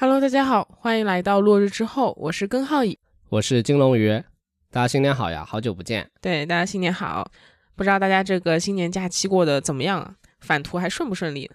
[0.00, 2.96] Hello，大家好，欢迎来到落日之后，我是根浩乙，
[3.30, 4.22] 我是金龙鱼，
[4.70, 6.08] 大家新年好呀，好久不见。
[6.20, 7.28] 对，大家新年好，
[7.74, 10.14] 不知道大家这个新年假期过得怎么样啊？
[10.38, 11.50] 返途还顺不顺利？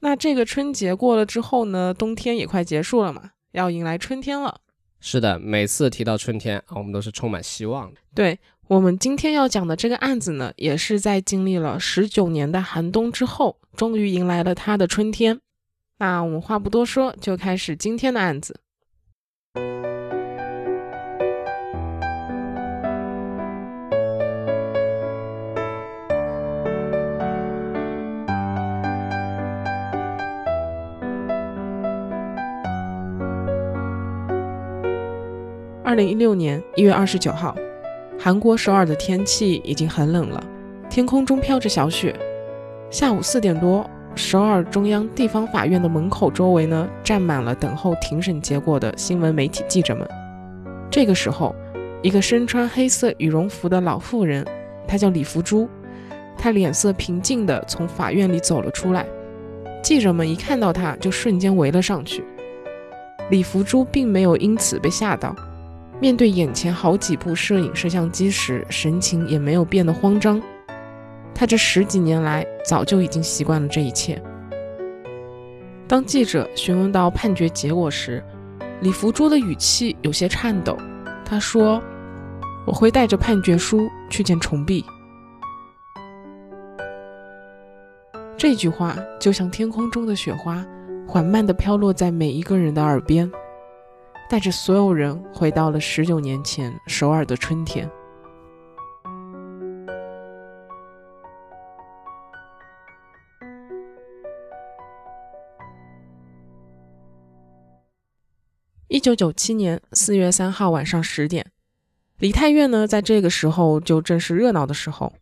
[0.00, 4.60] 那这个春节过了之后呢，冬天也快结束了嘛，要迎来春天了。
[4.98, 8.00] 是的，每次提到春天啊，我们都是充满希望的。
[8.16, 15.40] 对我们今天要讲的这个案子呢，也是在经历了十九年的寒冬之后，终于迎来了它的春天。
[16.02, 18.58] 那我们话不多说，就开始今天的案子。
[35.84, 37.54] 二零一六年一月二十九号，
[38.18, 40.42] 韩国首尔的天气已经很冷了，
[40.88, 42.18] 天空中飘着小雪。
[42.90, 43.84] 下午四点多。
[44.16, 50.06] 首尔中央地方法院的门口周围呢，站满了等候庭审结果的新闻媒体记者们。
[50.90, 51.54] 这个时候，
[52.02, 54.46] 一个身穿黑色羽绒服的老妇人，
[54.86, 55.68] 她叫李福珠，
[56.36, 59.06] 她脸色平静地从法院里走了出来。
[59.82, 62.22] 记者们一看到她，就瞬间围了上去。
[63.30, 65.34] 李福珠并没有因此被吓到，
[66.00, 70.42] 面对眼前好几部摄影摄像机时，神情也没有变得慌张。
[71.40, 74.22] 他这十几年来早就已经习惯了这一切。
[75.88, 78.22] 当记者询问到判决结果时，
[78.82, 80.76] 李福珠的语气有些颤抖。
[81.24, 81.82] 他说
[82.68, 84.84] ：“我会带着判决书去见重碧。”
[88.36, 90.62] 这句话就像天空中的雪花，
[91.08, 93.32] 缓慢地飘落在每一个人的耳边，
[94.28, 97.90] 带着所有人回到了十九年前首尔的春天。
[108.90, 111.46] 一九九七年四月三号晚上十点，
[112.18, 115.12] 梨泰院呢，在这个时候就正是热闹的时候。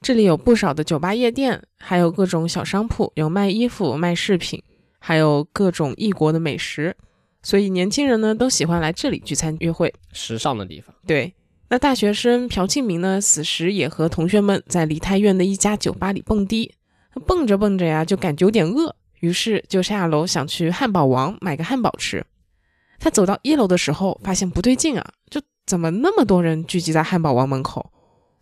[0.00, 4.62] 这里有不少的酒吧、夜店，还有各种小商铺，有卖衣服、卖饰品，
[4.98, 6.96] 还有各种异国的美食。
[7.42, 10.96] 所以年轻人呢，都喜欢来这里聚餐约会，时尚的地方。
[11.06, 11.34] 对，
[11.68, 16.72] 那大学生朴庆明呢，此时也和同学们在梨泰院的一家酒吧里蹦迪。
[17.26, 22.24] 蹦着蹦着呀，就感觉有点饿，于是就下楼想去汉堡王买个汉堡吃。
[22.98, 25.12] 他走到一楼的时候，发现不对劲啊！
[25.30, 27.90] 就怎么那么多人聚集在汉堡王门口？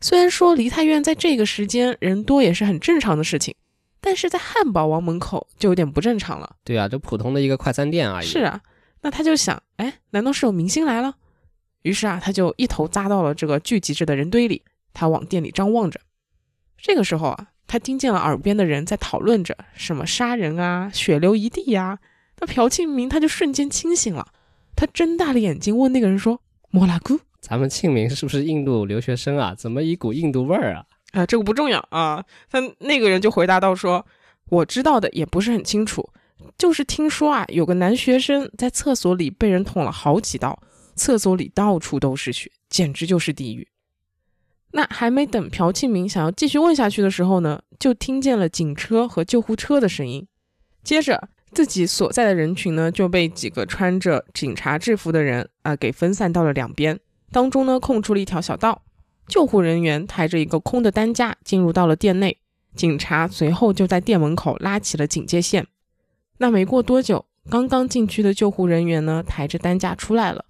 [0.00, 3.54] 虽然说梨泰院在这个时间人多也是很正常的事情，
[4.00, 6.56] 但是在汉堡王门口就有点不正常了。
[6.64, 8.26] 对啊，就普通的一个快餐店而已。
[8.26, 8.60] 是啊，
[9.02, 11.14] 那他就想，哎，难道是有明星来了？
[11.82, 16.00] 于是啊，他就一头扎到了这个聚集着的人堆里，他往店里张望着。
[16.76, 21.98] 这个时候啊，他听见了耳边的人在讨论着什么杀人啊，血流一地呀。
[22.40, 24.26] 那朴庆明他就瞬间清醒了。
[24.74, 26.40] 他睁大了眼睛问那个人说
[26.70, 29.54] ：“莫拉姑，咱们庆明是不是印度留学生啊？
[29.54, 32.24] 怎么一股印度味儿啊？”啊，这个不重要啊。
[32.50, 34.06] 他那个人就回答道：“说
[34.48, 36.08] 我知道的也不是很清楚，
[36.56, 40.58] 就是听说啊，有个男学生在厕所里被人捅了好几刀，
[40.94, 43.68] 厕所里到处都是血，简直就是地狱。”
[44.72, 50.26] 那还没等朴庆明想要继续问下去的时候呢，就听见了警车和救护车的声音，
[50.82, 51.28] 接着。
[51.54, 56.98] 自己所在的人群呢，就被几个穿着警察制服的人啊给分散到了两边，
[57.30, 58.82] 当中呢空出了一条小道。
[59.28, 62.38] 救护人员抬着一个空的担架进入到了店内，
[62.74, 65.66] 警察随后就在店门口拉起了警戒线。
[66.38, 70.44] 那没过多久，刚刚进去的救护人员呢抬着担架出来了，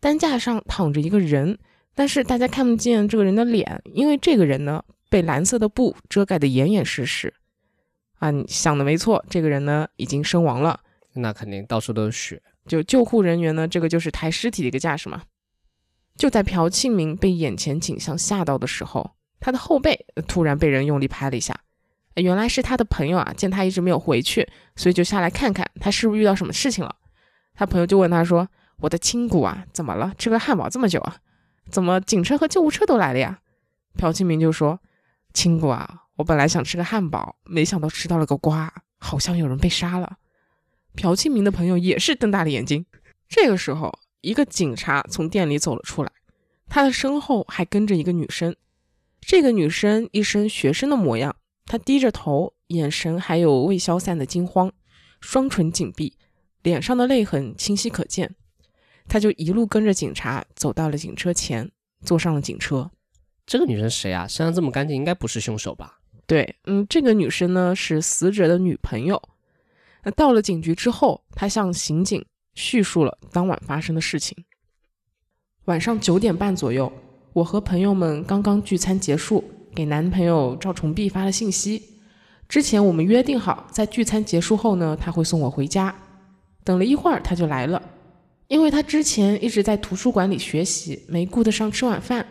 [0.00, 1.58] 担架上躺着一个人，
[1.94, 7.32] 但是大家看不见这个人的脸，因为这个人呢被蓝色的布遮盖得严严实实。
[8.18, 10.80] 啊，你想的没错，这个人呢已经身亡了。
[11.14, 12.42] 那肯定到处都是血。
[12.66, 15.22] 就救护人员呢，这个就是抬尸体的一个架势嘛。
[16.16, 21.58] 就在朴庆明被眼前景象吓到的时候，他的后背突然被人用力拍了一下。
[22.14, 26.96] 原来是他的朋友啊，见他一直没有回去，所以就下来看看他是不是遇到什么事情了。
[27.54, 28.48] 他朋友就问他说
[28.80, 30.14] ：“我的亲骨啊，怎么了？
[30.16, 31.18] 吃个汉堡这么久啊？
[31.70, 33.40] 怎么警车和救护车都来了呀？”
[33.98, 34.80] 朴庆明就说
[35.34, 40.16] ：“亲骨啊。”我本来想吃个汉堡，没想到吃到了个瓜，好像有人被杀了。
[40.94, 42.86] 朴庆明的朋友也是瞪大了眼睛。
[43.28, 46.10] 这个时候，一个警察从店里走了出来，
[46.68, 48.56] 他的身后还跟着一个女生。
[49.20, 51.36] 这个女生一身学生的模样，
[51.66, 54.72] 她低着头，眼神还有未消散的惊慌，
[55.20, 56.16] 双唇紧闭，
[56.62, 58.36] 脸上的泪痕清晰可见。
[59.08, 61.70] 她就一路跟着警察走到了警车前，
[62.04, 62.90] 坐上了警车。
[63.44, 64.26] 这个女生谁啊？
[64.26, 65.98] 身上这么干净，应该不是凶手吧？
[66.26, 69.22] 对，嗯，这个女生呢是死者的女朋友。
[70.02, 72.24] 那到了警局之后，她向刑警
[72.54, 74.36] 叙述了当晚发生的事情。
[75.66, 76.92] 晚上九点半左右，
[77.32, 79.42] 我和朋友们刚刚聚餐结束，
[79.74, 81.82] 给男朋友赵崇碧发了信息。
[82.48, 85.94] 之前我们约定好，在聚餐结束后呢，他会送我回家。
[86.64, 87.80] 等了一会儿，他就来了。
[88.48, 92.24] 因为他之前一直在图书馆里学习，没顾得上吃晚饭，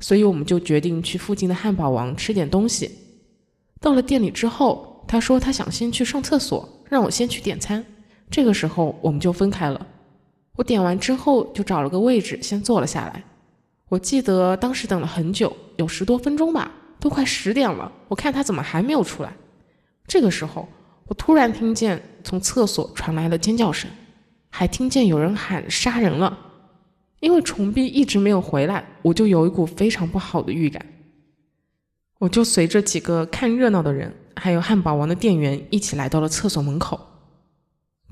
[0.00, 2.90] 所以我们就决定去附近的汉堡王吃点东西。
[3.84, 7.84] 到了店里之后，他说他想先去上厕所，让我先去点餐。
[8.30, 9.86] 这个时候我们就分开了。
[10.56, 13.22] 我点完之后就找了个位置先坐了下来。
[13.90, 17.92] 我记得当时等了很久，有十多分钟吧，都快十点了。
[18.08, 19.30] 我看他怎么还没有出来。
[20.06, 20.66] 这个时候，
[21.06, 23.90] 我突然听见从厕所传来了尖叫声。
[24.48, 26.38] 还听见有人喊杀人了，
[27.20, 30.82] 因为崇碧一直没有回来，我就有一股非常不好的预感。
[32.18, 37.00] 我就随着几个看热闹的人，还有汉堡王的店员一起来到了厕所门口。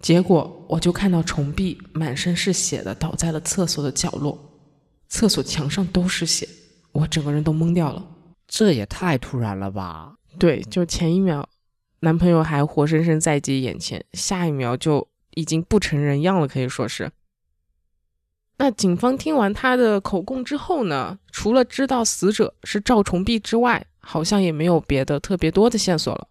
[0.01, 4.39] 结果我就看到虫碧满身是血的倒在了厕所的角落，
[5.09, 6.49] 厕所墙上都是血，
[6.93, 8.05] 我整个人都懵掉了。
[8.49, 10.15] 这也太突然了吧？
[10.39, 11.49] 对，就前一秒，
[12.01, 15.09] 男朋友还活生生在自己眼前，下一秒就。
[15.35, 17.11] 已经不成人样了，可以说是。
[18.59, 26.29] 那警方听完他的口供之后呢，除了知道死者是赵崇碧之外，好像也没有别的特别多的线索了。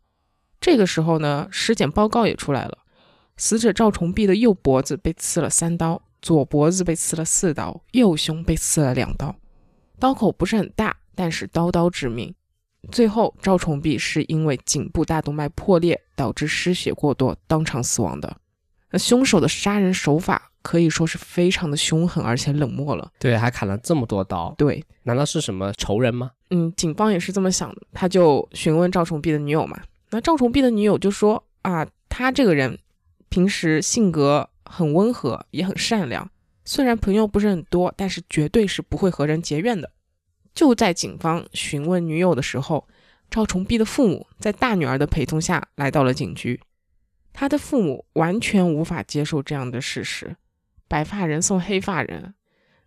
[0.60, 2.78] 这个时候呢，尸检报告也出来了，
[3.38, 9.36] 死者赵崇碧的右脖子被刺了三刀，左脖子被刺了四刀，右胸被刺了两刀，
[9.98, 12.34] 刀口不是很大，但是刀刀致命。
[12.92, 18.38] 最后，赵崇碧是因为颈部大动脉破裂导致失血过多，当场死亡的。
[18.92, 23.12] 那凶手的杀人手法可以说是非常的凶狠，而且冷漠了。
[23.20, 24.54] 对，还砍了这么多刀。
[24.58, 26.32] 对，难道是什么仇人吗？
[26.50, 27.82] 嗯，警方也是这么想的。
[27.94, 29.80] 他就询问赵崇碧的女友嘛。
[30.10, 32.78] 那赵崇碧的女友就说啊，他这个人
[33.30, 36.30] 平时性格很温和，也很善良。
[36.66, 39.92] 虽然朋友不是很多，但是绝对是不会和人结怨的。
[40.54, 42.88] 就在警方询问女友的时候，
[43.30, 46.60] 赵崇碧的父母在大女儿的陪同下来到了警局。
[47.34, 50.36] 他的父母完全无法接受这样的事实，
[50.92, 52.34] 白发人送黑发人。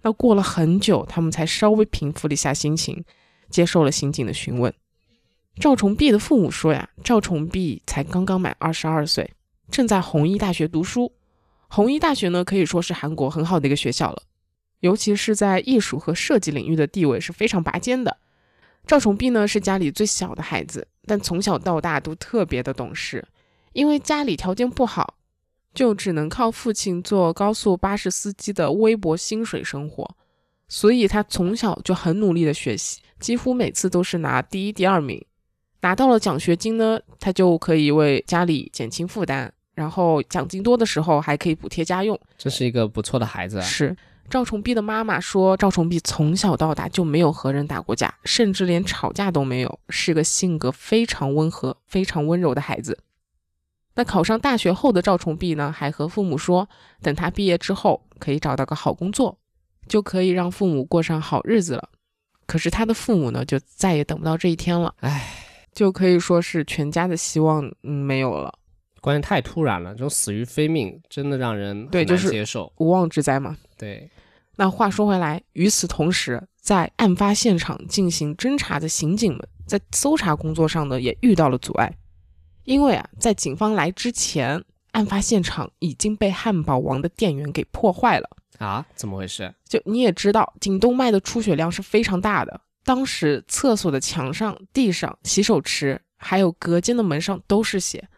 [0.03, 3.03] 那过了很久，他们才稍微平复了一下心情，
[3.49, 4.75] 接受了刑警的询问。
[5.59, 9.33] 赵崇碧的父母说呀，赵崇碧才刚刚满二十二岁，
[9.71, 11.13] 正在弘一大学读书。
[11.69, 14.23] 弘一大学呢，可以说是韩国很好的一个学校了，
[14.81, 18.19] 尤其是在艺术和设计领域的地位是非常拔尖的。
[18.87, 23.27] 赵崇碧呢，是家里最小的孩子，但从小到大都特别的懂事。
[23.73, 25.15] 因为家里条件不好，
[25.75, 30.09] 就只能靠父亲做高速巴士司机的微薄薪水生活，
[30.69, 35.23] 所以他从小就很努力的学习，几乎每次都是拿第一、第二名。
[35.81, 42.19] 拿到了奖学金呢，他就可以为家里减轻负担，然后奖金多的时候还可以补贴家用。
[42.39, 43.59] 这是一个不错的孩子。
[43.59, 43.95] 啊是
[44.31, 52.99] 赵崇碧的妈妈说，赵崇碧从小到大就没有和人打过架，甚至连吵架都没有，是个性格非常温和、非常温柔的孩子。
[53.97, 56.69] 那考上大学后的赵崇碧呢，还和父母说，
[57.01, 59.39] 等他毕业之后可以找到个好工作，
[59.87, 61.89] 就可以让父母过上好日子了。
[62.47, 64.95] 可是他的父母呢，就再也等不到这一天了。
[65.01, 65.25] 唉，
[65.73, 68.53] 就可以说是全家的希望嗯没有了。
[69.01, 73.57] 关键太突然了，这种死于非命，真的让人对就是接受无妄之灾嘛。
[73.79, 74.11] 对。
[74.57, 81.93] 那话说回来，与此同时，在案发现场进行侦查的刑警们，在搜查工作上呢，也遇到了阻碍。
[82.65, 88.29] 因为啊，在警方来之前，案发现场已经被汉堡王的店员给破坏了
[88.59, 88.85] 啊？
[88.95, 89.55] 怎么回事？
[89.69, 92.61] 就你也知道，颈动脉的出血量是非常大的。
[92.85, 98.09] 当时厕所的墙上、地上、洗手池还有隔间的门上都是血。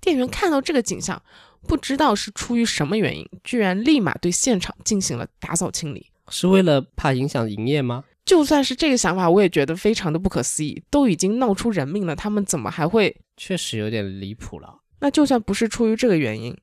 [0.00, 1.22] 店员看到这个景象，
[1.66, 6.06] 不知道是出于什么原因，居然立马对现场进行了打扫清理。
[6.28, 8.04] 是为了怕影响营业吗？
[8.24, 10.82] 就算是这个想法，我也觉得非常的不可思议。
[10.90, 13.14] 都已经闹出人命了，他们怎么还会？
[13.40, 14.82] 确实有点离谱了。
[14.98, 16.54] 那就算不是出于这个原因，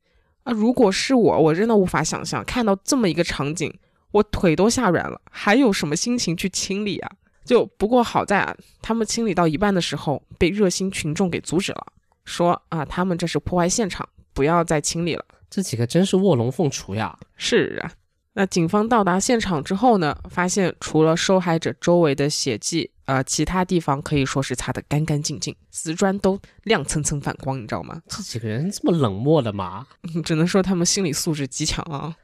[0.43, 3.73] 啊，如果是我，我真的无法想象看到这么一个场景，
[4.11, 7.11] 我腿都吓软了，还有什么心情去清理啊？
[7.43, 11.87] 就不过好在啊，他们清理到一半的时候，被热心群众给阻止了，
[12.25, 15.25] 说啊，他们这是破坏现场，不要再清理了。
[15.49, 17.17] 这几个真是卧龙凤雏呀！
[17.37, 17.91] 是啊。
[18.39, 27.99] 那警方到达现场之后呢，发现除了受害者周围的血迹，呃，其他地方可以说是擦得干干净净，瓷砖都亮蹭蹭反光，你知道吗？
[28.07, 29.87] 这几个人这么冷漠的吗？
[30.23, 32.15] 只能说他们心理素质极强啊。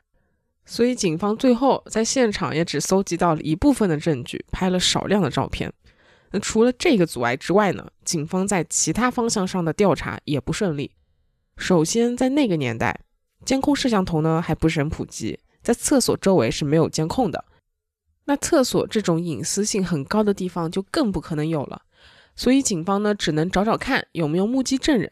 [0.65, 5.73] 所以警方最后在现场也只搜集到了一部分的证据，拍了少量的照片。
[6.29, 10.91] 那除了这个阻碍之外呢，警方在其他方向上的调查也不顺利。
[11.57, 12.99] 首先，在那个年代。
[13.43, 17.45] 监控摄像头呢还不是很普及，在厕所周围是没有监控的。
[18.25, 21.81] 那厕所这种隐私性很高的地方就更不可能有了，
[22.35, 25.09] 所以警方呢只能找找看有没有目击证人。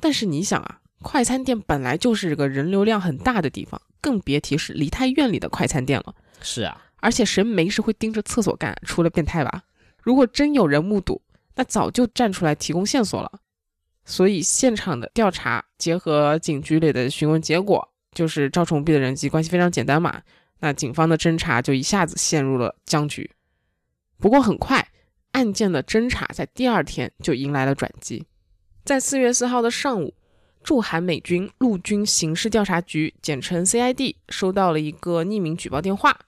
[0.00, 6.14] 但是你想啊，快餐店本来就是个人流量很大的地方，更别提是梨泰院里的快餐店了。
[6.42, 8.74] 是啊，而且谁没事会盯着厕所干？
[8.86, 9.62] 除了变态吧？
[10.02, 11.20] 如果真有人目睹，
[11.54, 13.30] 那早就站出来提供线索了。
[14.04, 20.22] 所以现场的调查结合警局里的询问结果，就是赵崇碧的人际关系非常简单嘛。
[20.60, 23.30] 那警方的侦查就一下子陷入了僵局。
[24.18, 24.86] 不过很快，
[25.32, 28.26] 案件的侦查在第二天就迎来了转机。
[28.84, 30.14] 在四月四号的上午，
[30.62, 36.18] 驻韩美军陆军刑事调查局（简称 CID） 收到了一个匿名举报电话。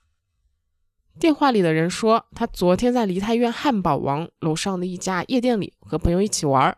[1.19, 6.75] 电话里的人说，他昨天在梨泰院汉堡王楼上的一家夜店里和朋友一起玩，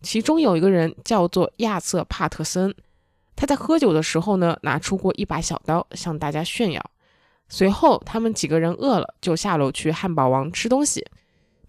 [0.00, 2.72] 其中有一个人叫做亚瑟·帕特森。
[3.36, 6.90] 他在喝酒的时候呢，拿出过一把小刀向大家炫耀。
[7.48, 11.04] 随后，他们几个人饿了，就下楼去汉堡王吃东西。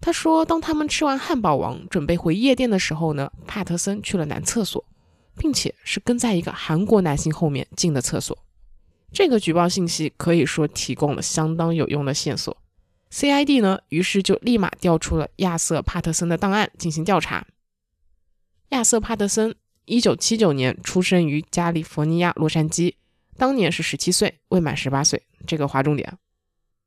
[0.00, 4.84] 他说，当他们吃完汉堡王，准备回夜店的时候呢，帕特森去了男厕所，
[5.36, 8.36] 并且是跟在一个韩国男性后面进的厕所。
[9.12, 12.56] 这个举报信息可以说提供了相当有用的线索。
[13.10, 17.46] CID 呢，于是就立马调出了亚瑟·帕特森的档案进行调查。
[18.70, 19.54] 亚瑟·帕特森，
[19.86, 22.94] 一九七九年出生于加利福尼亚洛杉矶，
[23.36, 25.22] 当年是十七岁，未满十八岁。
[25.46, 26.12] 这个划重点。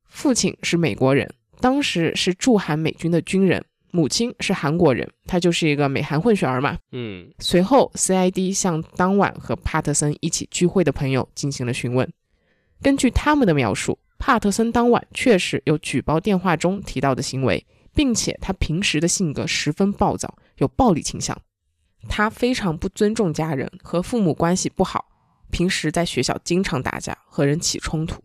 [0.04, 6.78] 父亲是美国人，当时是驻韩美军的军人；母亲是韩国人，他就是一个美韩混血儿嘛。
[6.92, 12.12] 嗯，随后，CID 向当晚和帕特森一起聚会的朋友进行了询问。
[12.82, 21.42] 根据他们的描述，帕特森当晚确实有举报电话中提到的行为，并且他平时的性格十分暴躁，有暴力倾向。
[22.08, 25.06] 他非常不尊重家人，和父母关系不好，
[25.52, 28.22] 平时在学校经常打架，和人起冲突。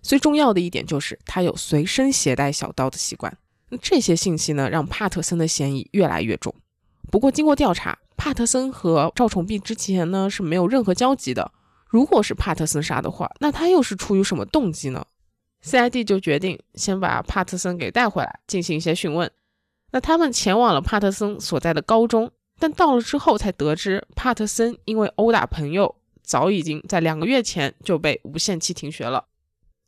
[0.00, 3.36] 最重要的一点就是他有随身携带小刀的习惯。
[3.82, 6.54] 这些信息呢，让帕特森的嫌疑越来越重。
[7.10, 11.52] 不过经过调查，帕特森和赵崇碧之前呢是没有任何交集的。
[11.86, 15.04] 如果是帕特森杀的话，那他又是出于什么动机呢
[15.62, 19.30] ？CID 就决定先把帕特森给带回来进行一些讯问。
[19.90, 29.24] 那他们前往了帕特森所在的高中，但到了之后才得知，帕特森因为殴打朋友，早已经在两个月前就被无限期停学了。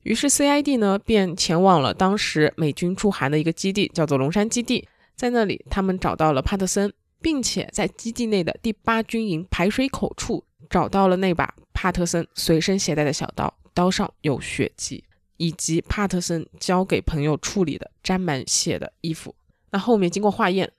[0.02, 4.88] 于是 CID 呢便前往了当时美军驻韩的一个基地，叫做龙山基地。
[5.14, 11.54] 在那里，他们找到了帕特森，并且在基地内的第八军营排水口处找到了那把。
[11.74, 15.02] 帕特森随身携带的小刀，刀上有血迹，
[15.36, 19.34] 以及帕特森交给朋友处理的沾满血的衣服。
[19.70, 20.70] 那后面经过化验，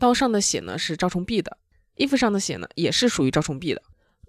[0.00, 1.56] 刀上的血呢是赵崇碧的，
[1.94, 3.80] 衣服上的血呢也是属于赵崇碧的。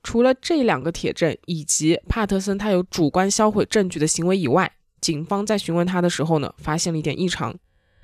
[0.04, 7.56] 除了这两个铁证以及帕特森他有主观销毁证据的行为以外，警方在询问他的时候呢，发现了一点异常，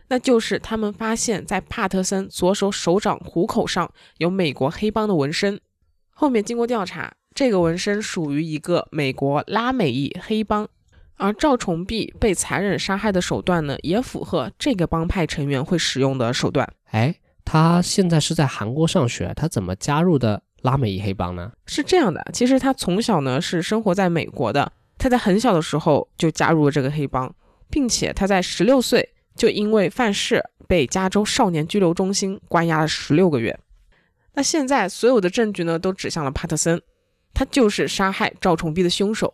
[0.08, 5.60] 那就是他们发现，在帕特森左手手掌虎口上有美国黑帮的纹身。
[6.10, 7.14] 后面经过调查。
[7.36, 10.68] 这个纹身属于一个美国拉美裔黑帮，
[11.18, 16.68] 而赵崇碧被残忍杀害的手段呢，也符合这个帮派成员会使用的手段。
[16.86, 17.14] 哎，
[17.50, 21.50] 他现在是在韩国上学，他怎么加入的拉美裔黑帮呢？
[21.66, 27.34] 是这样的，其实他从小呢是生活在美国的，他在很小的时候就加入了这个黑帮，
[27.70, 33.58] 并且他在十六岁就因为犯事被加州少年拘留中心关押了十六个月。
[34.34, 36.82] 那现在所有的证据呢都指向了帕特森。
[37.34, 39.32] 他就是杀害赵崇碧的凶手。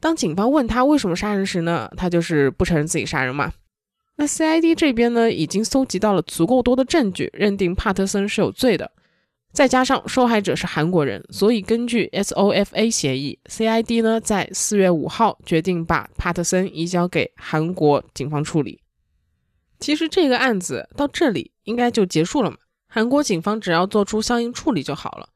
[0.00, 3.52] 当警方问他为什么杀人时呢，他就是不承认自己杀人嘛。
[4.16, 8.90] 那 CID 这边呢，已经搜集到了足够多的证据，认定帕特森是有罪的。
[9.52, 18.80] 再加上受害者是韩国人，所以根据 SOFA 协议，CID 呢在四月五号决定把帕特森移交给韩国警方处理。
[19.78, 22.56] 其实这个案子到这里应该就结束了嘛，
[22.88, 25.28] 韩国警方只要做出相应处理就好了。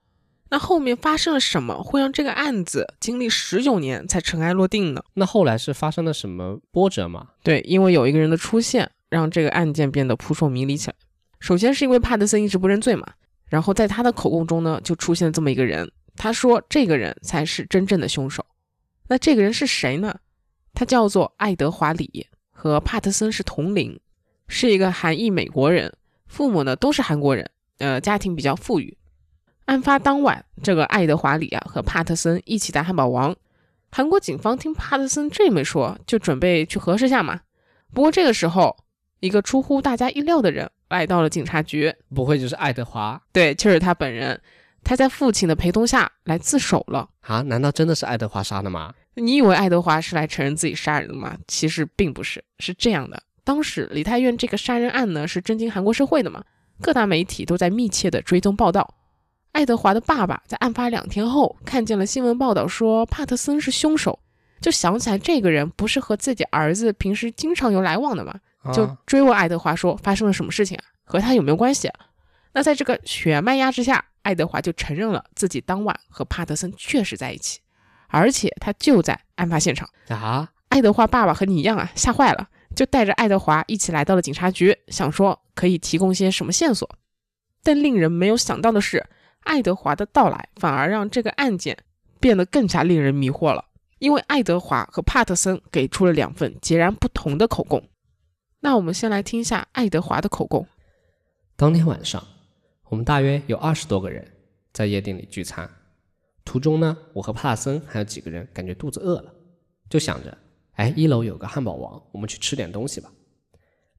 [0.50, 5.02] 那后面发生了什么，会让这个案子经历十九年才尘埃落定呢？
[5.14, 7.28] 那后来是发生了什么波折吗？
[7.42, 10.96] 对，因为有一个人的出现，让这个案件变得扑朔迷离起来。
[11.38, 13.06] 首先是因为帕特森一直不认罪嘛，
[13.48, 18.44] 然后在他的口供中呢，就出现了这么一个人，他说这个人才是真正的凶手。
[19.08, 20.18] 那这个人是谁呢？
[20.74, 23.98] 他叫做爱德华里，和帕特森是同龄，
[24.48, 25.92] 是一个韩裔美国人，
[26.26, 28.96] 父母呢都是韩国人，呃，家庭比较富裕。
[29.70, 33.36] 案发当晚，这个爱德华里啊和帕特森一起在汉堡王。
[33.92, 37.42] 韩国警方听帕特森这么说，就准备去核实下嘛。
[37.94, 38.76] 不过这个时候，
[39.20, 43.22] 一个出乎大家意料的人来到了警察局，不会就是爱德华？
[43.32, 44.40] 对，就是他本人。
[44.82, 47.08] 他在父亲的陪同下来自首了。
[47.20, 47.42] 啊？
[47.42, 48.92] 难道真的是爱德华杀的吗？
[49.14, 51.38] 你以为爱德华是来承认自己杀人的吗？
[51.46, 53.22] 其实并不是，是这样的。
[53.44, 56.42] 当时李泰院这个杀人案呢，是震惊韩国社会的嘛，
[56.80, 58.96] 各大媒体都在密切的追踪报道。
[59.52, 64.18] 爱德华的爸爸在案发两天后看见了新闻报道说帕特森是凶手，
[64.60, 68.34] 就想起来这个人不是和自己儿子平时经常有来往的吗？
[68.72, 72.00] 就啊追问爱德华说发生了什么事情啊，和他有没有关系啊？
[72.52, 77.60] 那在这个血脉压制下，爱德华就承认了自己当晚和帕特森确实在一起，
[78.08, 79.88] 而且他就在案发现场。
[80.08, 86.88] 啊，爱德华爸爸和你一样啊，吓坏了，就带着爱德华一起来到了警察局，想说可以提供些什么线索。
[87.62, 89.06] 但令人没有想到的是，
[89.40, 91.76] 爱德华的到来反而让这个案件
[92.20, 93.64] 变得更加令人迷惑了，
[93.98, 97.82] 因为爱德华和帕特森给出了两份截然不同的口供。
[98.60, 100.66] 那我们先来听一下爱德华的口供。
[101.56, 102.22] 当天晚上，
[102.88, 104.26] 我们大约有二十多个人
[104.72, 105.68] 在夜店里聚餐。
[106.44, 109.32] 途中呢，我和帕特森还有几个人感觉肚子饿了，
[109.88, 110.36] 就想着，
[110.72, 113.10] 哎，一楼有个汉堡王，我们去吃点东西吧。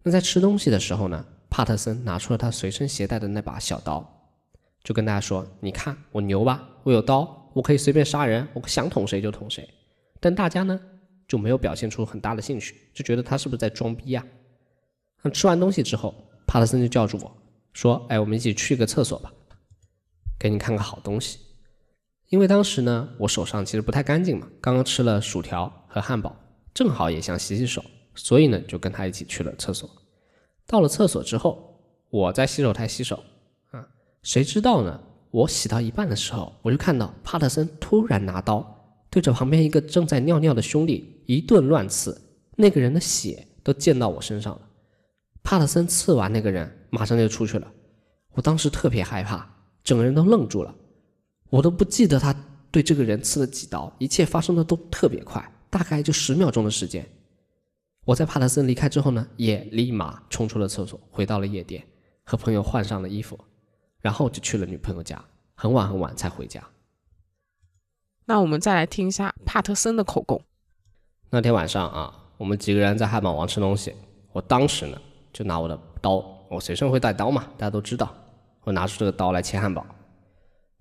[0.03, 4.20] 那在吃东西的时候呢，帕特森拿出了他随身携带的那把小刀，
[4.83, 9.67] 就跟大家说：“你看我牛吧，我有刀，我可以随便杀人，我想捅谁就捅谁。”
[10.19, 10.79] 但大家呢
[11.27, 14.25] 就没有表现出很大的兴趣，就觉得他是不是在装逼呀、
[15.21, 16.13] 那吃完东西之后，
[16.47, 17.31] 帕特森就叫住我
[17.73, 19.31] 说：“哎，我们一起去个厕所吧，
[20.39, 21.39] 给你看个好东西。”
[22.29, 26.35] 因为当时呢，我手上其实不太干净嘛，刚刚吃了薯条和汉堡，
[26.73, 27.83] 正好也想洗洗手，
[28.15, 29.89] 所以呢，就跟他一起去了厕所。
[30.65, 31.77] 到了厕所之后，
[32.09, 33.21] 我在洗手台洗手，
[34.23, 34.99] 谁知道呢？
[35.31, 38.65] 我洗到一半的时候，我就看到帕特森突然拿刀
[39.09, 42.21] 对着旁边一个正在尿尿的兄弟一顿乱刺，
[42.55, 44.61] 那个人的血都溅到我身上了。
[45.41, 47.71] 帕特森刺完那个人，马上就出去了。
[48.33, 49.49] 我当时特别害怕，
[49.83, 50.75] 整个人都愣住了。
[51.49, 52.35] 我都不记得他
[52.69, 57.05] 对这个人刺了几刀，一切发生的都特别快，大概就十秒钟的时间。
[58.05, 61.83] 我在帕特森离开之后呢，也立马冲出了厕所，回到了夜店，
[62.23, 63.39] 和朋友换上了衣服，
[64.01, 65.23] 然后就去了女朋友家，
[65.55, 66.63] 很晚很晚才回家。
[68.25, 70.41] 那我们再来听一下帕特森的口供。
[71.29, 73.95] 那天晚上啊，我们几个人在汉堡王吃东西，
[74.31, 74.99] 我当时呢
[75.31, 78.13] 就拿我的刀，我随身会带刀嘛，大家都知道，
[78.63, 79.85] 我拿出这个刀来切汉堡。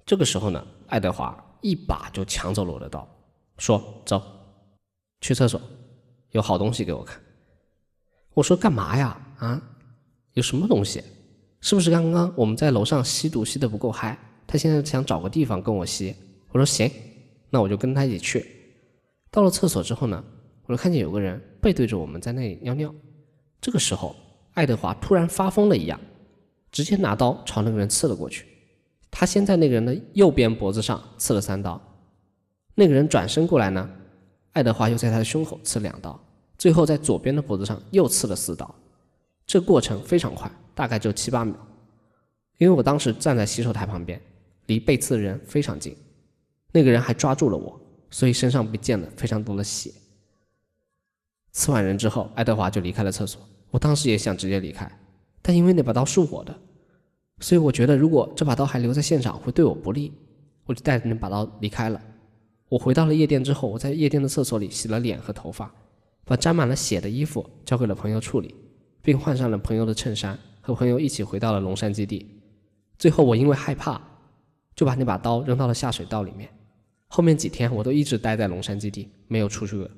[0.05, 3.07] 这个时候呢，爱德华一把就抢走了我的刀，
[3.59, 4.23] 说：“走，
[5.21, 5.61] 去厕所，
[6.31, 7.21] 有好东西给我看。”
[8.35, 9.21] 我说：“干嘛呀？
[9.39, 9.61] 啊，
[10.33, 11.03] 有什么东西？
[11.61, 14.19] 是不是刚刚我们在楼上吸毒吸得不够嗨？
[14.47, 16.15] 他现在想找个地方跟我吸。”
[16.53, 16.91] 我说：“行，
[17.51, 18.47] 那我就跟他一起去。”
[19.31, 20.25] 到了厕所之后呢，
[20.67, 22.93] 我就看见有个人背对着我们在那里尿尿。
[23.61, 24.17] 这个时候，
[24.55, 26.01] 爱德华突然发疯了一样，
[26.73, 28.47] 直接拿刀朝那个人刺了过去。
[29.11, 31.81] 他先在那个人的右边脖子上刺了三刀，
[32.75, 33.89] 那个人转身过来呢，
[34.53, 36.19] 爱德华又在他的胸口刺两刀，
[36.59, 38.75] 最后在左边的脖子上又刺了四刀。
[39.47, 41.55] 这过程非常快，大概就七八秒。
[42.59, 44.21] 因为我当时站在洗手台旁边，
[44.67, 45.97] 离被刺的人非常近，
[46.73, 47.81] 那个人还抓住了我，
[48.11, 49.91] 所以身上被溅了非常多的血。
[51.53, 53.41] 刺完人之后，爱德华就离开了厕所。
[53.71, 54.91] 我当时也想直接离开，
[55.41, 56.55] 但因为那把刀是我的，
[57.41, 60.13] 所以我觉得如果这把刀还留在现场会对我不利，
[60.67, 62.01] 我就带着那把刀离开了。
[62.69, 65.73] 我回到了夜店之后，我在夜店的厕所里洗了脸和头发，
[66.25, 68.55] 把沾满了血的衣服交给了朋友处理，
[69.03, 72.41] 并换上了朋友的衬衫，和朋友一起回到了龙山基地。
[72.99, 74.01] 最后，我因为害怕，
[74.75, 76.51] 就把那把刀扔到了下水道里面。
[77.09, 79.91] 后面几天我都一直待在龙山基地，没有出去过。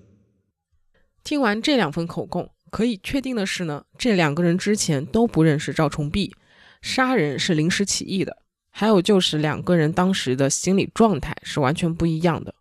[1.25, 6.35] 听完这两份口供，可以确定的是呢，这两个人之前都不认识赵崇碧，
[6.81, 8.39] 杀人是临时起意的。
[8.71, 12.55] 还有就是两个人当时的心理状态是完全不一样的。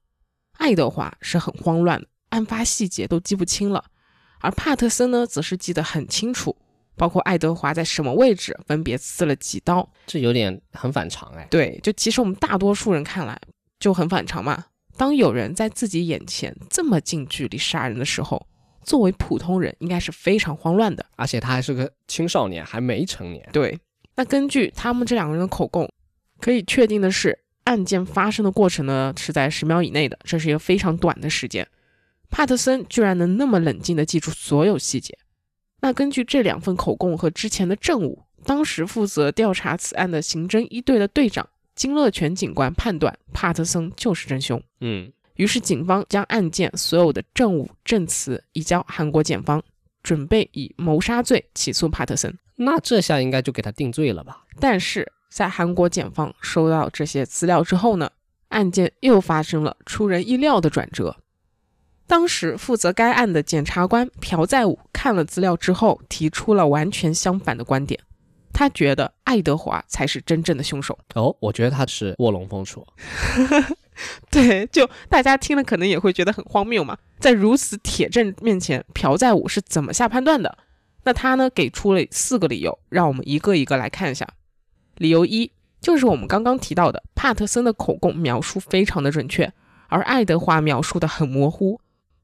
[0.58, 3.86] 爱德华是很慌乱，案发细节都记不清了，
[4.42, 6.58] 而帕特森呢，则是记得很清楚，
[7.02, 9.90] 包括爱德华在什么位置分别刺了几刀。
[10.06, 11.48] 这有点很反常哎。
[11.50, 13.36] 对，就其实我们大多数人看来
[13.80, 14.66] 就很反常嘛。
[14.96, 18.46] 当有人在自己眼前这么近距离杀人的时候，
[18.84, 21.04] 作为普通人应该是非常慌乱的。
[21.16, 23.50] 而且他还是个青少年，还没成年。
[23.52, 23.80] 对，
[24.16, 25.92] 那根据他们这两个人的口供，
[26.40, 31.68] 可以确定的是，案件发生的过程呢是在十秒以内的，这是一个非常短的时间。
[32.30, 35.18] 帕特森居然能那么冷静地记住所有细节。
[35.82, 44.62] 那根据这两份口供和之前的证物，当时负责调查此案的刑侦一队的队长金乐全警官判断帕特森就是真凶。
[44.80, 49.62] 嗯，于是警方将案件所有的证物、证词移交韩国检方，
[50.04, 52.38] 准备以谋杀罪起诉帕特森。
[52.56, 54.46] 那这下应该就给他定罪了吧？
[54.60, 58.12] 但是在韩国检方收到这些资料之后呢，
[58.50, 61.18] 案件又发生了出人意料的转折。
[62.12, 67.98] 当时负责该案的检察官朴在武看了资料之后，提出了完全相反的观点。
[68.52, 71.00] 他觉得爱德华才是真正的凶手。
[71.16, 72.86] 哦，我觉得他是卧龙凤雏。
[74.30, 76.98] 对，就大家听了可能也会觉得很荒谬嘛。
[77.18, 80.58] 在如此铁证面前，朴在武是怎么下判断的？
[81.06, 84.28] 那他呢，给出了四个理由，让我们一个一个来看一下。
[84.98, 89.54] 理由一就是我们刚刚提到的，帕特森的口供描述非常的准确，
[89.88, 91.80] 而爱德华描述的很模糊。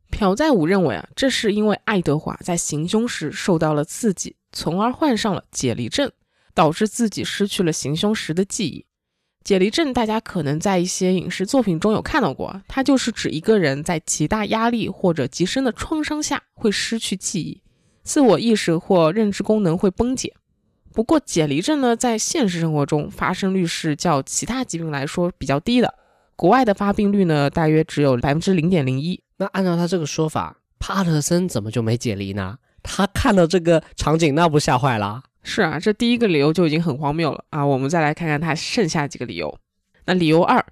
[0.10, 6.12] 朴在武认为啊，这是因为爱德华在行凶时受到了刺激，从而患上了解离症，
[6.54, 8.86] 导致自己失去了行凶时的记忆。
[9.44, 17.62] 解离症大家可能在一些影视作品中有看到过，它就是指一个人在极大压力或者极深的创伤下会失去记忆，
[18.04, 20.34] 自我意识或认知功能会崩解。
[20.94, 25.94] 不过解离症呢，在现实生活中发生率是较其他疾病来说比较低的，
[26.36, 29.22] 国外的发病率呢大约只有百分之零点零一。
[29.38, 32.58] 那按照他这个说法，帕特森怎么就没解离呢？
[32.84, 35.24] 他看到这个场景，那不吓坏了？
[35.44, 37.66] 是啊，这第一个理由就已经很荒谬了啊！
[37.66, 39.58] 我们再来看看他剩下几个理由。
[40.06, 40.66] 那理由二，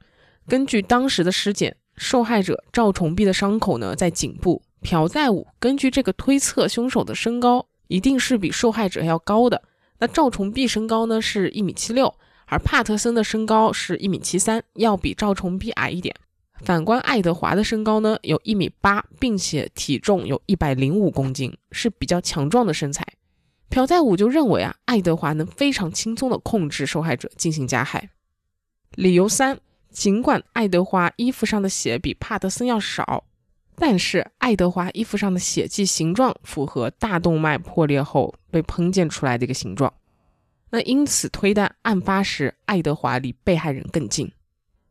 [0.47, 4.61] 根据当时的尸检，受害者赵崇碧的伤口呢在颈部。
[4.81, 9.63] 朴在武根据这个推测，凶手的身高一定是比受害者要高的。
[9.99, 12.13] 那赵崇碧身高呢是一米七六，
[12.45, 16.15] 而帕特森的身高是一米七三，要比赵崇碧矮一点。
[16.65, 23.05] 反观爱德华的身高呢，有一米八，并且体重有一百零五公斤，是比较强壮的身材。
[23.69, 28.09] 朴在武就认为啊，爱德华能非常轻松地控制受害者进行加害。
[28.95, 29.59] 理由三，
[29.91, 33.25] 尽管爱德华衣服上的血比帕特森要少，
[33.75, 39.93] 但是爱德华衣服上的血迹形状符合大动脉破裂后被喷溅出来的一个形状，
[40.71, 44.31] 那因此推断案发时爱德华离被害人更近。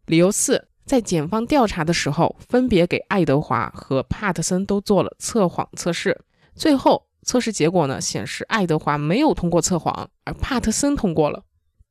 [0.06, 0.68] 理由四。
[0.84, 6.20] 在检方调查的时候，分别给爱德华和帕特森都做了测谎测试，
[6.54, 11.42] 最后测试结果呢显示爱德华没有通过测谎，而帕特森通过了。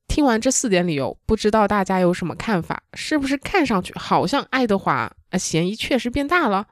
[0.08, 2.84] 听完这四点理由，不知道大家有什么看法？
[2.94, 6.68] 是不是看上去好像爱德华啊嫌疑确实变大了？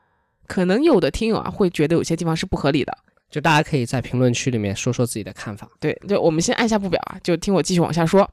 [0.45, 2.95] 可能有的听友啊会觉得有些地方是不合理的，
[3.31, 5.67] 就大家可以在评论区里面说说自己的看法。
[5.79, 8.29] 对，就我们先按下不表啊，就听我继续往下说。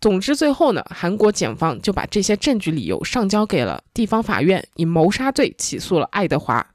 [0.00, 6.66] 总之，最后呢，韩国检方就把这些证据理由上交给了地方法院，以谋杀罪起诉了爱德华，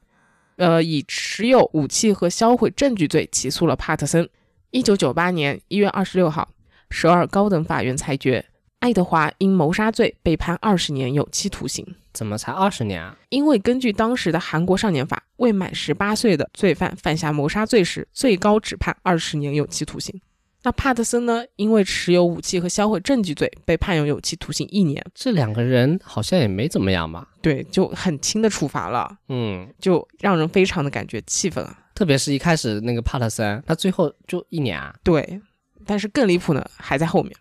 [0.56, 4.28] 呃，以持有武器和销毁证据罪起诉了帕特森。
[4.70, 6.48] 一九九八年一月二十六号，
[6.90, 8.44] 首尔高等法院裁决，
[8.78, 11.84] 爱德华因谋杀罪被判二十年有期徒刑。
[12.12, 13.16] 怎么才二十年啊？
[13.30, 20.20] 因为根据当时的韩国少年法，未满十八岁的罪犯犯下谋杀罪时，最高只判二十年有期徒刑。
[20.66, 21.44] 那帕特森呢？
[21.54, 25.00] 因为持有武器和销毁证据罪，被判有有期徒刑一年。
[25.14, 27.28] 这两个人好像也没怎么样吧？
[27.40, 29.16] 对，就很轻的处罚了。
[29.28, 31.86] 嗯，就让人非常的感觉气愤啊！
[31.94, 34.92] 特别是一开始那个帕特森，他最后就一年啊。
[35.04, 35.40] 对，
[35.86, 37.32] 但是更离谱呢，还在后面。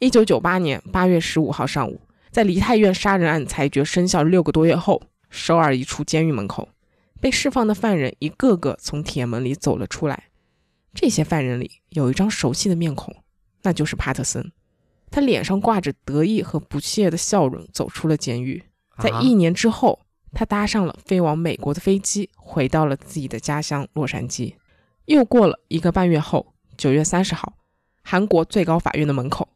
[0.00, 2.00] 一九九八年八月十五号上午，
[2.32, 6.68] 在梨泰院杀人案裁决生效六个多月后，首尔一处监狱门口，
[7.20, 10.24] 被释放的犯人一个个从铁门里走了出来。
[10.94, 13.14] 这些犯人里有一张熟悉的面孔，
[13.62, 14.52] 那就是帕特森。
[15.10, 18.62] 他脸上挂着得意和不屑的笑容，走出了监狱。
[18.98, 20.00] 在一年之后，
[20.32, 24.54] 他搭上了飞往美国的飞机，回到了自己的家乡洛杉矶。
[25.06, 27.54] 又过了一个半月后，九月三十号，
[28.02, 29.48] 韩国最高法院的门口，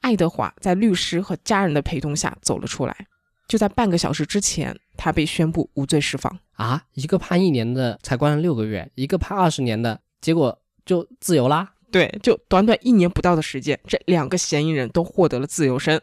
[0.00, 3.06] 爱德华在律师和家人的陪同下走了出来。
[3.46, 6.38] 就在半个小时之前，他被宣布无罪释放。
[6.52, 10.58] 啊，一个判一年的才关了六个月，一个判二十年的结果。
[10.84, 16.00] 就自由啦，对，就短短一年不到的时间，这两个嫌疑人都获得了自由身。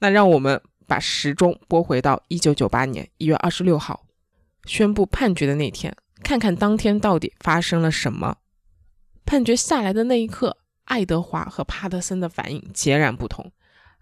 [0.00, 4.04] 那让我们把时钟拨回到一九九八年一月二十六号，
[4.66, 8.36] 宣布判决的那天，看看当天到底发生了什么。
[9.24, 13.52] 判决下来的那一刻，爱德华和帕特森的反应截然不同。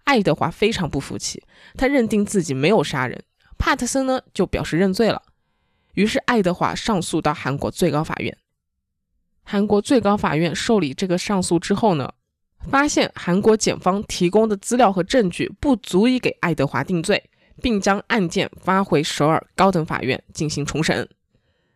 [0.03, 1.41] 爱德华非常不服气，
[1.75, 3.23] 他认定自己没有杀人。
[3.57, 5.21] 帕特森呢，就表示认罪了。
[5.93, 8.37] 于是爱德华上诉到韩国最高法院。
[9.43, 12.11] 韩国最高法院受理这个上诉之后呢，
[12.69, 17.29] 发现韩国检方提供的资料和证据不足以给爱德华定罪，
[17.61, 21.07] 并将案件发回首尔高等法院进行重审。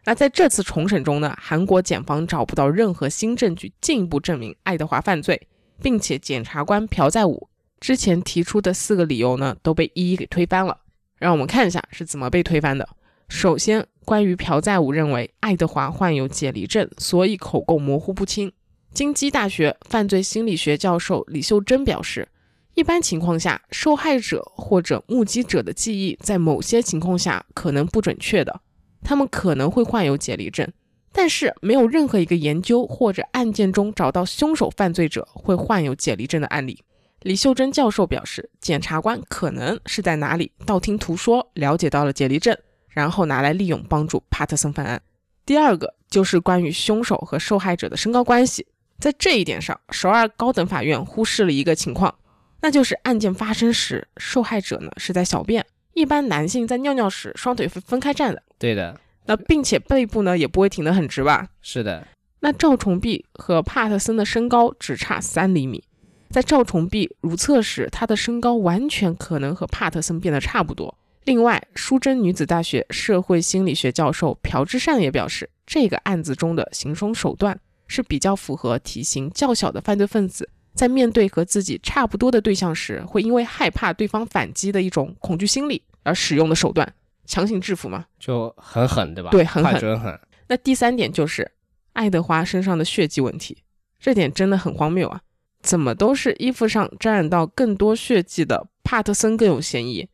[0.05, 5.47] 那在这次重审中呢，韩国检方找不到任何新证据进一步证明爱德华犯罪，
[5.81, 7.49] 并且检察官朴在武
[7.81, 10.77] 之前提出的四个理由呢，都被一一给推翻了。
[11.17, 12.87] 让我们看一下是怎么被推翻的。
[13.27, 18.49] 首先，关于朴在武认为爱德华患有解离症，所以口供模糊不清。
[18.93, 22.25] 京畿大学犯罪心理学教授李秀珍表示，
[22.73, 28.61] 一般情况下，受害者或者目击者的记忆在某些情况下可能不准确的，
[29.03, 30.71] 他们可能会患有解离症，
[31.11, 36.81] 但是没有任何一个研究或者案件中找到凶手犯罪者会患有解离症的案例。
[37.23, 42.57] 李秀珍教授表示，检察官可能是在哪里道听途说了解到了解离症，
[42.97, 44.99] 然后拿来利用帮助帕特森犯案。
[45.45, 48.65] 第二个就是关于凶手和受害者的身高关系，
[48.97, 52.15] 在这一点上，首尔高等法院忽视了一个情况。
[52.59, 55.63] 那就是案件发生时，受害者呢是在小便。
[55.93, 58.41] 一般男性在尿尿时，双腿是分开站的。
[58.57, 58.99] 对的。
[59.27, 61.49] 那并且背部呢也不会挺得很直吧？
[61.61, 62.07] 是的。
[62.39, 65.83] 那赵崇碧和帕特森的身高只差三厘米，
[66.31, 70.97] 在赵崇碧如厕时，他的身高完全可能和帕特森变得差不多。
[71.27, 80.49] 另外，淑珍女子大学社会心理学教授朴智善也表示，这个案子中的行凶手段是比较符合体型较小的犯罪分子。
[80.73, 86.93] 在面对和自己差不多的对象时，会因为害怕对方反击的一种恐惧心理而使用的手段，
[87.25, 89.29] 强行制服嘛，就很狠，对吧？
[89.29, 90.17] 对，很狠，准狠。
[90.47, 91.51] 那第三点就是
[91.91, 93.57] 爱德华身上的血迹问题，
[93.99, 95.19] 这点真的很荒谬啊！
[95.61, 100.07] 怎么都是衣服上沾染到更多血迹的帕特森更有嫌疑。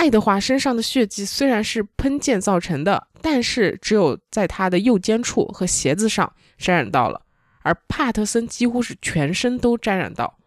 [0.00, 7.20] 爱德华身上的血迹虽然是喷溅造成的，但是只有在他的右肩处和鞋子上沾染到了。
[7.60, 10.38] 而帕特森几乎是全身都沾染到，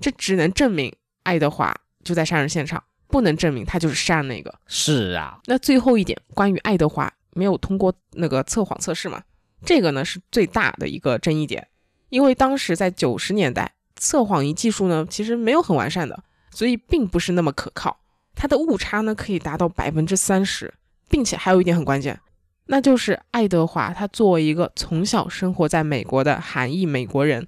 [0.00, 0.90] 这只能证明
[1.24, 4.58] 爱德华就在杀人现场，不能证明他就是杀人那个。
[4.66, 9.22] 是啊，那最后一点，关于爱德华没有通过那个测谎测试嘛？
[9.62, 11.68] 这个呢是最大的一个争议点，
[12.08, 17.98] 因为当时在九十年代，测谎仪技术呢其实没有很完善的，所以并不是那么可靠。
[18.34, 20.72] 它的误差呢可以达到百分之三十，
[21.08, 22.18] 并且还有一点很关键。
[22.66, 27.46] 那就是爱德华，他作为一个从小生活在美国的韩裔美国人，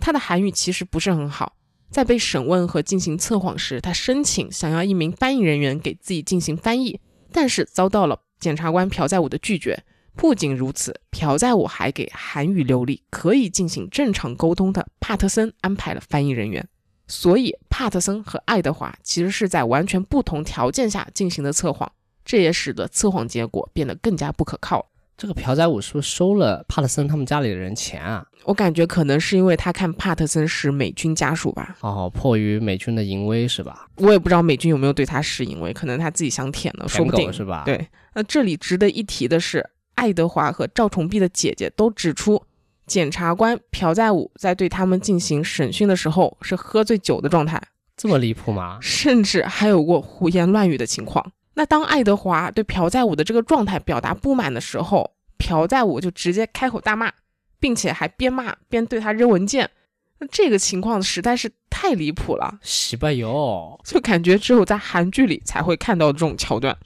[0.00, 1.54] 他的韩语其实不是很好。
[1.88, 7.00] 在被审问和进行测谎时，他申请想要一名翻译人员给自己进行翻译，
[7.32, 9.84] 但是遭到了检察官朴在武的拒绝。
[10.16, 16.66] 不仅如此，朴在武还给韩语流利、可以进行正常沟通的帕特森安排了翻译人员。
[17.06, 21.90] 所以，帕特森和爱德华其实是在完全不同条件下进行的测谎。
[22.24, 24.90] 这也使得测谎结果变得更加不可靠。
[25.16, 28.26] 这个朴宰武是不是收了帕特森他们家里的人钱啊？
[28.44, 31.76] 我感觉可能是因为他看帕特森是美军家属吧。
[31.80, 33.88] 哦，迫于美军的淫威是吧？
[33.96, 37.62] 我也不知道美军有没有对他施淫威，可能他自己想舔了，说不定是吧？
[37.64, 37.88] 对。
[38.14, 42.42] 那这里值得一提的是，爱德华和赵崇碧的姐姐都指出，
[42.86, 47.60] 检察官朴在武在对他们进行审讯的时候是喝醉酒的状态。
[47.96, 48.78] 这么离谱吗？
[48.80, 51.32] 甚至还有过胡言乱语的情况。
[51.54, 57.10] 那当爱德华对朴在武的这个状态表达不满的时候，朴在武就直接开口大骂，
[57.58, 59.70] 并且还边骂边对他扔文件。
[60.18, 66.76] 那这个情况实在是太离谱了，洗吧哟，就感觉只有在韩剧里才会看到这种桥段。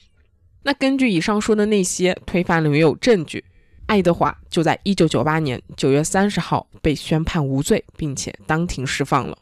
[0.63, 3.45] 那根据以上说的那些推翻了没有证据，
[3.91, 9.37] 爱德华就在一九九八年九月三十号被宣判无罪，并且当庭释放了。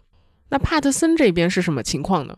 [0.48, 2.34] 那帕特森这边是什么情况呢？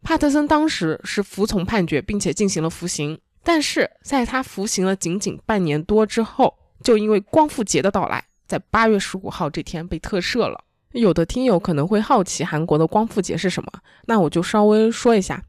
[0.00, 10.64] 帕特森当时是服从判决，并且进行了服刑，但是在他服刑了仅仅半年多之后，就因为光复节的到来，在八月十五号这天被特赦了。
[10.92, 13.70] 有的听友可能会好奇韩国的光复节是什么，
[14.06, 15.44] 那我就稍微说一下，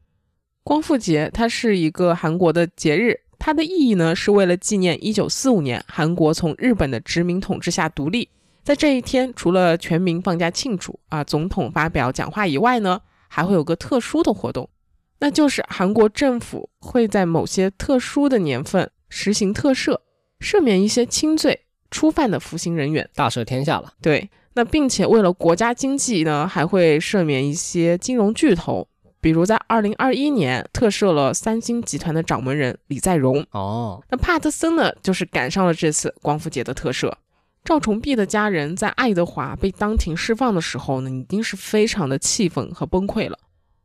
[0.62, 8.28] 光复节它是一个韩国的节日，它的意义呢是为了纪念一九四五年韩国从日本的殖民统治下独立。
[8.62, 13.00] 在这一天，除了全民放假庆祝啊，总统发表讲话以外呢。
[13.34, 14.68] 还会有个特殊的活动，
[15.18, 19.98] 那就是韩国政府会在某些特殊的年份实行特赦，
[20.40, 21.58] 赦免一些轻罪
[21.90, 23.94] 初犯的服刑人员，大赦天下了。
[24.02, 28.86] 对，那并且为了国家经济呢，还会赦免一些金融巨头，
[29.22, 33.46] 比如在二零二一年特赦了三星集团的掌门人李在镕。
[33.52, 37.10] 哦，那帕特森呢，就是赶上了这次光复节的特赦。
[37.62, 43.38] 赵崇碧的家人在爱德华被当庭释放的时候呢，已经是非常的气愤和崩溃了。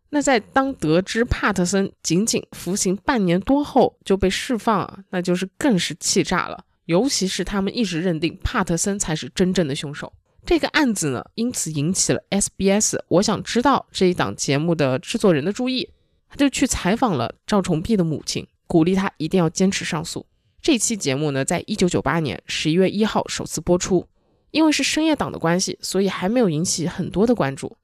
[0.10, 6.66] 那在当得知帕特森仅仅服刑半年多后就被释放啊，那就是更是气炸了。
[6.86, 10.12] 尤其是他们一直认定帕特森才是真正的凶手。
[10.48, 15.90] 这个案子呢，因此引起了 SBS 我想知道这一档节目的制作人的注意，
[16.30, 20.26] 他就去采访了赵崇碧的母亲，鼓励他一定要坚持上诉。
[20.62, 24.08] 这期节目呢，在一九九八年十一月一号首次播出，
[24.52, 27.76] 因为是深夜档的关系，所以还没有引起很多的关注。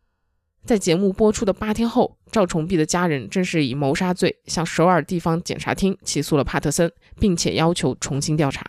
[0.63, 8.65] 在节目播出的八天后，赵崇碧的家人正式以谋杀罪向首尔地方检察厅起诉了帕特森，并且要求重新调查。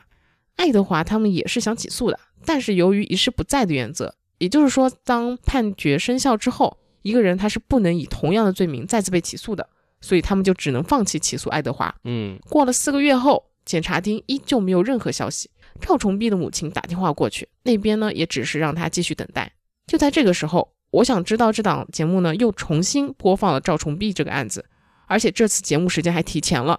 [0.56, 9.68] 爱德华他们也是想起诉的，但是由于一事不在的原则，也就是说，当判决生效之后，一个人他是不能以同样的罪名再次被起诉的，
[10.00, 11.94] 所以他们就只能放弃起诉爱德华。
[12.04, 15.50] 嗯，过了四个月后，检察厅依旧没有任何消息。
[15.80, 19.52] 赵崇碧的母亲打电话过去，那边呢也只是让他继续等待。
[19.88, 24.64] 就在这个时候，我想知道这档节目呢又重新播放了赵崇碧这个案子，
[25.06, 26.78] 而且这次节目时间还提前了。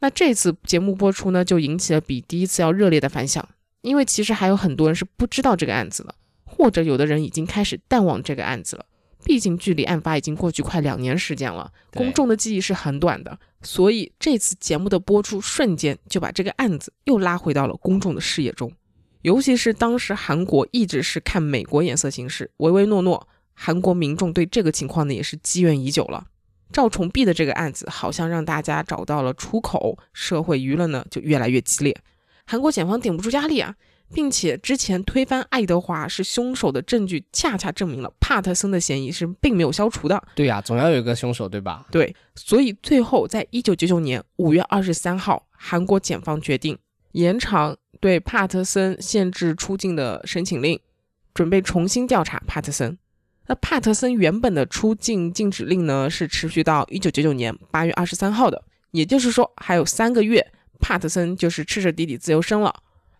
[0.00, 3.48] 那这次节目播出呢，就引起了比第一次要热烈的反响，
[3.82, 8.84] 因为其实还有很多人是不知道这个案子的，或者有的人已经开始淡忘这个案子了。
[9.24, 18.70] 毕竟距离案发已经过去快两年时间了，公众的记忆是很短的，所以这次节目的播出瞬间就把这个案子又拉回到了公众的视野中。
[19.22, 26.28] 尤其是当时韩国一直是看美国眼色行事，唯唯诺诺，韩国民众对这个情况呢也是积怨已久了。
[26.72, 31.96] 赵崇碧的这个案子好像让大家找到了出口，社会舆论呢就越来越激烈。
[32.44, 33.74] 韩国检方顶不住压力啊，
[34.12, 40.22] 并且之前推翻爱德华是凶手的证据，恰恰证明了帕特森的嫌疑是并没有消除的。
[40.34, 41.86] 对呀、总要有一个凶手，对吧？
[41.90, 46.78] 对，所以最后在一九九九年五月二十三号，韩国检方决定
[47.12, 50.78] 延长对帕特森限制出境的申请令，
[51.34, 52.96] 准备重新调查帕特森。
[53.48, 60.44] 那帕特森原本的出境禁止令呢，是持续到一九九九年八月二十三号的，也就是说还有三个月，
[60.80, 62.74] 帕特森就是彻彻底底自由身了。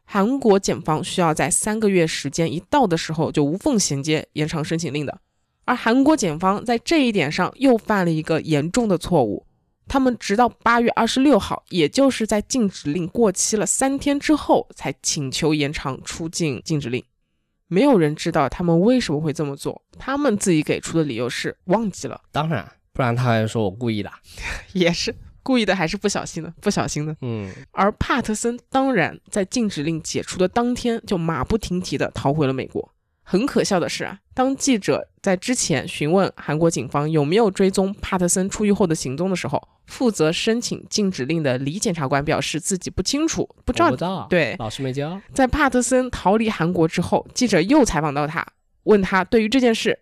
[0.05, 5.21] 韩国检方需要在三个月时间一到的时候就无缝衔接延长申请令的，
[5.65, 9.47] 而韩国检方在这一点上又犯了一个严重的错误，
[9.89, 17.05] 他们直到八月二十六号，也就是在禁止令过期了三天之后，才请求延长出境禁止令。
[17.69, 24.11] 没有人知道他们为什么会这么做，他们自己给出的理由是忘记了，当然，不然他还说我故意的。
[24.73, 26.53] 也是故意的，还是不小心的？
[26.61, 27.17] 不小心的。
[27.21, 32.93] 嗯，而帕特森当然在禁止令解除的当天就马不停蹄地逃回了美国。
[33.29, 45.21] 很可笑的是啊，当记者在之前询问韩国警方有没有追踪帕特森出狱后的行踪的时候，负责申请禁止令的李检察官表示自己不清楚，不知道不知道，对老师没教。
[45.35, 48.47] 在帕特森逃离韩国之后，记者又采访到他，
[48.85, 49.99] 问他对于这件事，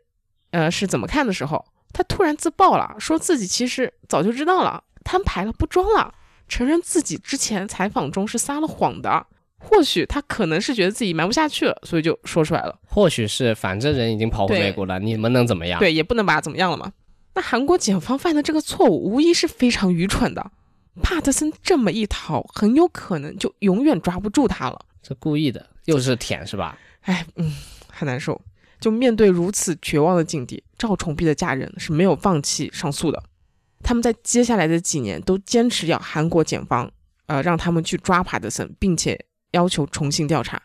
[0.51, 6.13] 呃是怎么看的时候，他突然自爆了，说自己其实早就知道了，摊牌了，不装了，
[6.47, 9.27] 承认自己之前采访中是撒了谎的。
[9.64, 12.79] 或许他可能是觉得自己瞒不下去了，所以就说出来了。
[12.87, 15.81] 或许是，反正人已经跑回美国了，你们能怎么样？
[15.81, 16.92] 对，也不能把他怎么样了嘛。
[17.35, 20.53] 那韩国检方犯的这个错误，无疑是非常愚蠢的。
[21.03, 24.81] 帕特森这么一逃，很有可能就永远抓不住他了。
[25.03, 26.79] 这故意的，又是舔是吧？
[27.03, 27.53] 哎，嗯，
[27.88, 28.40] 很难受。
[28.81, 33.22] 就面对如此绝望的境地，赵崇碧的家人是没有放弃上诉的。
[33.83, 36.90] 他们在接下来的几年都坚持要韩国检方，
[37.27, 39.18] 呃，让他们去抓帕特森，并且
[39.55, 40.61] 要求重新调查。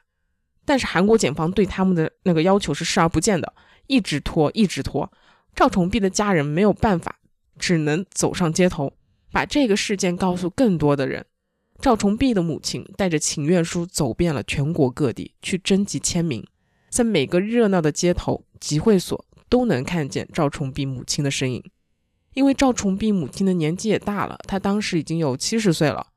[0.65, 3.53] 但是韩国检方对他们的那个要求是视而不见的，
[3.87, 5.11] 一直拖，一直拖。
[5.55, 7.19] 赵崇碧的家人没有办法，
[7.57, 8.93] 只能走上街头，
[9.31, 11.25] 把这个事件告诉更多的人。
[11.81, 16.45] 赵崇碧的母亲带着请愿书走遍了全国各地，去征集签名，
[16.89, 21.63] 在每个热闹的街头、集会所都能看见赵崇碧母亲的身影。
[22.33, 26.07] 因为赵崇碧母亲的年纪也大了，她当时已经有七十岁了，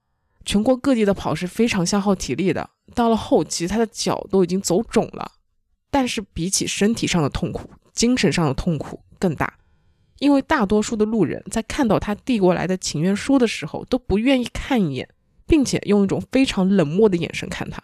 [0.44, 2.68] 全国各地的跑是非常消耗体力的。
[2.94, 5.32] 到了后期，他的脚都已经走肿了。
[5.90, 9.58] 但是比起身体上的痛苦，精神上的痛苦更大，
[10.20, 15.08] 因为大多数的路人在看到他递过来的请愿书的时候，都不愿意看一眼，
[15.46, 17.82] 并且用一种非常冷漠的眼神看他。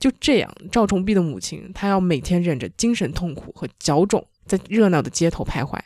[0.00, 5.78] 就这样，赵崇碧的母亲，她要每天忍着精神痛苦和脚肿，在热闹的街头徘徊。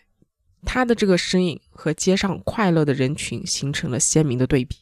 [0.64, 4.76] 她的这个身影和街上快乐的人群形成了鲜明的对比。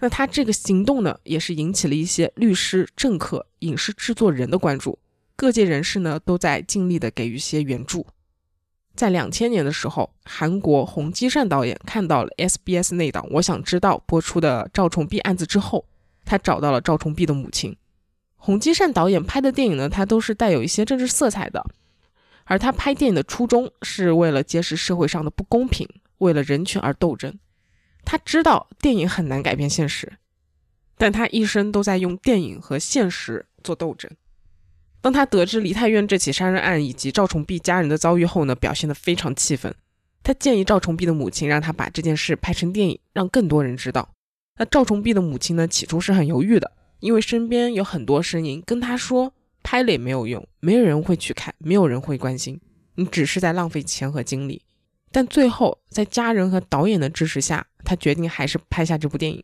[0.00, 4.98] 那他这个行动呢，也是引起了一些律师、政客、影视制作人的关注。
[5.34, 8.06] 各界人士呢都在尽力的给予一些援助。
[8.94, 15.84] 在两千年的时候，韩国洪基善导演看到了 SBS 那档《我想知道》播出的赵崇碧案子之后，
[16.24, 17.76] 他找到了赵崇碧的母亲。
[18.34, 21.64] 洪基善导演拍的电影呢，他都是带有一些政治色彩的，
[22.44, 25.88] 而他拍电影的初衷是为了揭示社会上的不公平，
[26.18, 27.38] 为了人权而斗争。
[28.10, 30.10] 他知道电影很难改变现实，
[30.96, 34.10] 但他一生都在用电影和现实做斗争。
[35.02, 39.74] 当他得知梨泰院这起杀人案以及赵崇碧家人的遭遇后呢，表现得非常气愤。
[40.22, 44.08] 他建议赵崇碧的母亲让他把这件事拍成电影，让更多人知道。
[44.56, 52.58] 那赵崇碧的母亲呢，起初是很犹豫的，因为身边有很多声音跟他说，拍了也没有用，没有人会去看，没有人会关心，
[52.94, 54.62] 你只是在浪费钱和精力。
[55.10, 59.42] 但最后，在家人和导演的支持下，他决定还是拍下这部电影。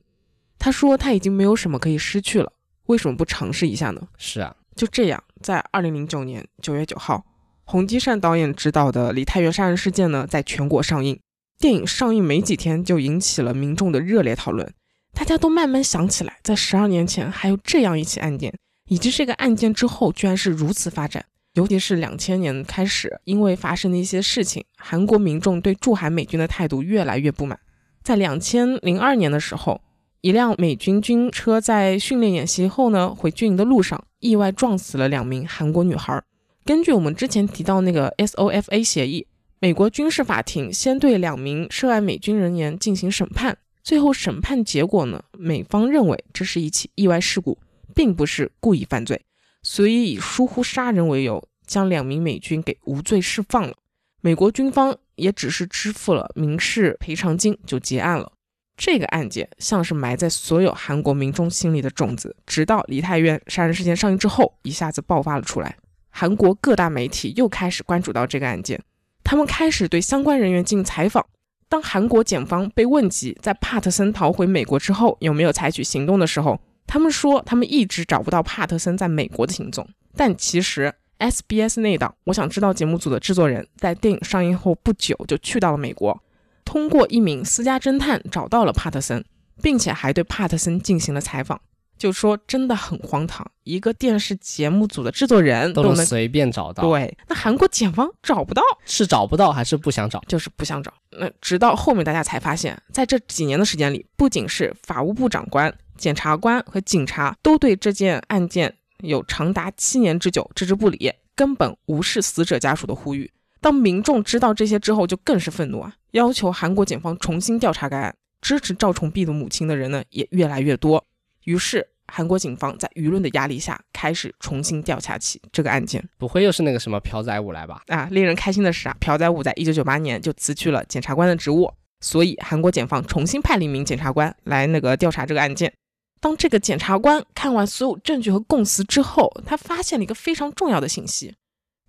[0.58, 2.52] 他说他已经没有什么可以失去了，
[2.86, 4.06] 为什么不尝试一下呢？
[4.18, 7.24] 是啊，就这样，在二零零九年九月九号，
[7.64, 11.18] 洪基善导演执导的《李泰院杀人事件》呢，在全国上映。
[11.58, 14.72] 电影上映没几天，就引起了民众的热烈讨论。
[15.14, 18.52] 大家都慢慢想起来，在十二年前还有这样一起案件，
[18.88, 21.24] 以及这个案件之后居然是如此发展。
[21.55, 27.59] 尤其是两千年开始，因为发生的一些事情，韩国民众对驻韩美军的态度越来越不满。
[28.02, 29.80] 在两千零二年的时候，
[30.20, 36.20] 一辆美军军车在训练演习后呢，回军营的路上意外撞死了两名韩国女孩。
[36.64, 39.26] 根据我们之前提到那个 SOFA 协议，
[39.61, 47.57] 美国军事法庭先对两名涉案美军人员进行审判，最后审判结果呢，美方认为这是一起意外事故，
[47.94, 49.22] 并不是故意犯罪，
[49.64, 53.74] 所以以疏忽杀人为由，将两名美军给无罪释放了。
[54.20, 58.30] 美国军方也只是支付了民事赔偿金就结案了。
[58.76, 65.76] 这个案件像是埋在所有韩国民众心里的种子，直到梨泰院杀人事件上映之后，一下子爆发了出来。
[66.10, 68.82] 韩国各大媒体又开始关注到这个案件，
[69.22, 71.24] 他们开始对相关人员进行采访。
[71.68, 79.89] 当韩国检方被问及在帕特森逃回美国之后有没有采取行动的时候，他们说他们一直找不到帕特森在美国的行踪。
[80.16, 86.22] 但其实 SBS 内档《我想知道》节目组的制作人在电影上映后不久就去到了美国，
[86.64, 89.24] 通过一名私家侦探找到了帕特森，
[89.62, 91.61] 并且还对帕特森进行了采访。
[91.97, 96.82] 就说真的很荒唐，一个电视节目组的制作人都能随便找到。
[96.82, 100.20] 对，那韩国检方找不到，是找不到还是不想找？
[100.26, 100.93] 就是不想找。
[101.18, 113.30] 那直到后面大家才发现，在这几年的时间里，不仅是法务部长官、检察官和警察都对这件案件有长达七年之久置之不理，根本无视死者家属的呼吁。
[113.60, 118.14] 当民众知道这些之后，就更是愤怒啊，要求韩国检方重新调查该案。
[118.42, 121.02] 支持赵崇碧的母亲的人呢，也越来越多。
[121.44, 126.07] 于是，韩国警方在舆论的压力下，开始重新调查起这个案件。
[126.18, 127.82] 不会又是那个什么朴载武来吧？
[127.86, 135.72] 啊，令人开心的是啊，朴载武在一九九八年就辞去了检察官的职务，所以韩国检方重新派了一名检察官来那个调查这个案件。
[136.20, 141.34] 当这个检察官看完所有证据和供词之后，他发现了一个非常重要的信息：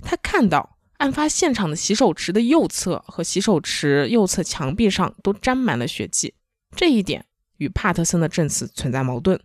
[0.04, 6.34] 他看到案发现场的洗手池的右侧和洗手池右侧墙壁上都沾满了血迹。
[6.76, 7.26] 这一点。
[7.58, 9.40] 与帕特森的证词存在矛盾，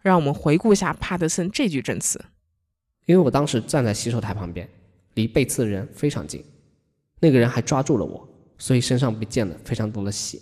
[0.00, 2.24] 让我们回顾一下帕特森这句证词。
[3.06, 4.68] 因为我当时站在洗手台旁边，
[5.14, 6.44] 离被刺的人非常近，
[7.18, 8.28] 那个人还抓住了我，
[8.58, 10.38] 所以身上被溅了非常多的血。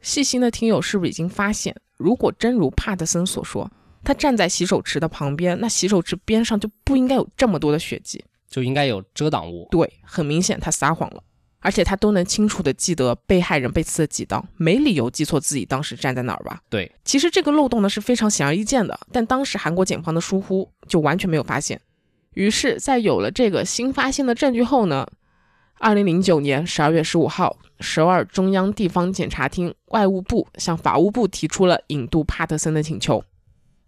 [0.00, 3.70] 细心的听友是不是已经发现，如果真如帕特森所说，
[4.04, 9.66] 他站在洗手池的旁边，那洗手池边上就不应该有这么多的血迹，就应该有遮挡物。
[9.70, 11.22] 对，很明显他撒谎了。
[11.68, 16.62] 而且他都能清楚的记得被害人被刺了几刀，没理由记错自己当时站在哪儿吧？
[16.70, 21.78] 对，其实这个漏洞呢是非常显而易见的，但当时韩国检方的疏忽就完全没有发现。
[22.32, 25.06] 于是，在有了这个新发现的证据后呢，
[25.78, 33.22] 二零零九年十二月十五号，首尔中央地方检察厅外务部向法务部提出了引渡帕特森的请求。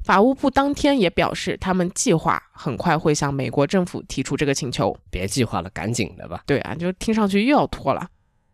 [0.03, 4.97] 法务部当天也表示，他们计划很快会向美国政府提出这个请求。
[5.11, 6.43] 别计划了，赶紧的吧。
[6.47, 8.09] 对啊，就听上去又要拖了。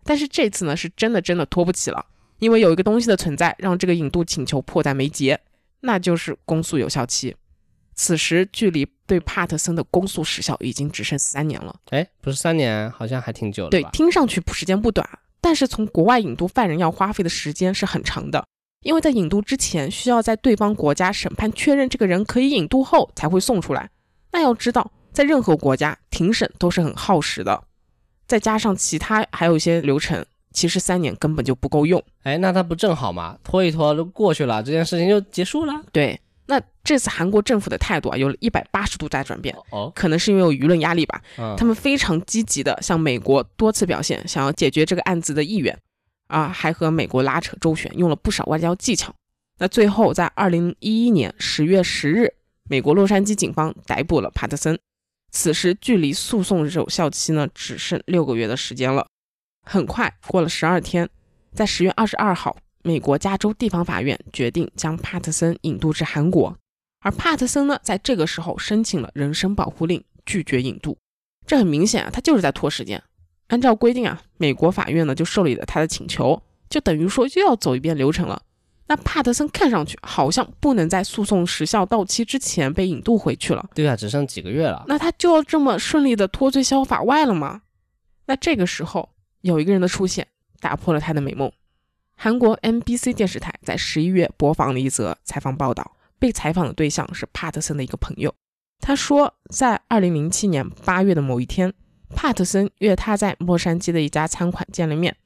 [0.05, 2.05] 但是这次呢，是真的真的拖不起了，
[2.41, 5.41] 因为有一个东西的存在，让这个引渡请求迫在眉睫，
[5.81, 7.35] 那就是公诉有效期。
[7.95, 11.75] 此时距离对帕特森的公诉时效已经只剩三年了。
[11.91, 13.71] 哎，不是三年，好像还挺久的。
[13.71, 15.09] 对，听上去时间不短，
[15.41, 18.45] 但是从国外引渡犯人要花费的时间是很长的。
[18.83, 23.91] 因为在引渡之前，需要在对方国家审判确认这个人可以引渡后才会送出来。
[24.33, 27.65] 那要知道，在任何国家庭审都是很耗时的，
[28.27, 32.03] 再加上其他还有一些流程，其实三年根本就不够用。
[32.23, 33.39] 哎，那他不正好吗？
[33.43, 35.83] 拖一拖都过去了，这件事情就结束了。
[35.91, 39.57] 对，那这次韩国政府的态度啊，有了一百八十度大转变。
[39.71, 41.21] 哦，可能是因为有舆论压力吧。
[41.57, 45.77] 他们非常积极的向美国多次表现想要解决这个案子的意愿。
[46.27, 49.15] 啊，还和美国拉扯周旋，用了不少外交技巧。
[49.59, 52.35] 那最后，在二零一一年十月十日，
[52.69, 54.79] 美国洛杉矶警方逮捕了帕特森。
[55.31, 59.07] 此时距离诉讼有效期呢，只剩六个月的时间了。
[59.63, 61.09] 很快过了十二天，
[61.53, 66.57] 在十月二十二号，美国加州地方法院决定将帕特森引渡至韩国。
[67.01, 70.97] 而帕特森呢，在这个时候申请了人身保护令，拒绝引渡。
[71.47, 73.03] 这很明显啊，他就是在拖时间。
[73.49, 78.43] 按照规定啊，美国法院呢就受理了他的请求，就等于说又要走一遍流程了。
[78.89, 83.69] 那帕特森看上去好像不能在诉讼时效到期之前被引渡回去了。
[83.75, 84.85] 对啊，只剩几个月了。
[84.87, 87.63] 那他就要这么顺利的脱罪逍遥法外了吗？
[88.27, 89.09] 那这个时候
[89.41, 90.29] 有一个人的出现，
[90.61, 91.51] 打破了他的美梦。
[92.15, 98.35] 韩国 MBC 电视台在十一月播放了一则采访报道，被采访的对象是帕特森的一个朋友。
[98.79, 101.73] 他说，在二零零七年八月的某一天。
[102.15, 105.17] 帕特森约他在洛杉矶的一家餐馆见了面。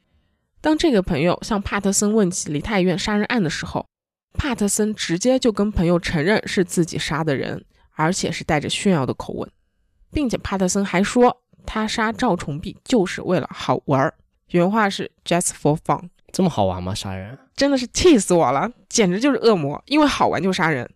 [0.60, 3.86] 当这个朋友向帕特森问起梨泰院杀人案的时候，
[4.34, 9.50] 帕特森直接就跟朋友承认是自己杀的人，而且是带着炫耀的口吻，
[10.12, 14.14] 并且帕特森还说他杀赵崇碧就是为了好玩儿，
[14.50, 16.08] 原话是 just for fun。
[16.32, 16.94] 这么好玩吗？
[16.94, 17.38] 杀人？
[17.56, 20.88] 真的是气死我了，简直就是恶魔，因为好玩就杀人。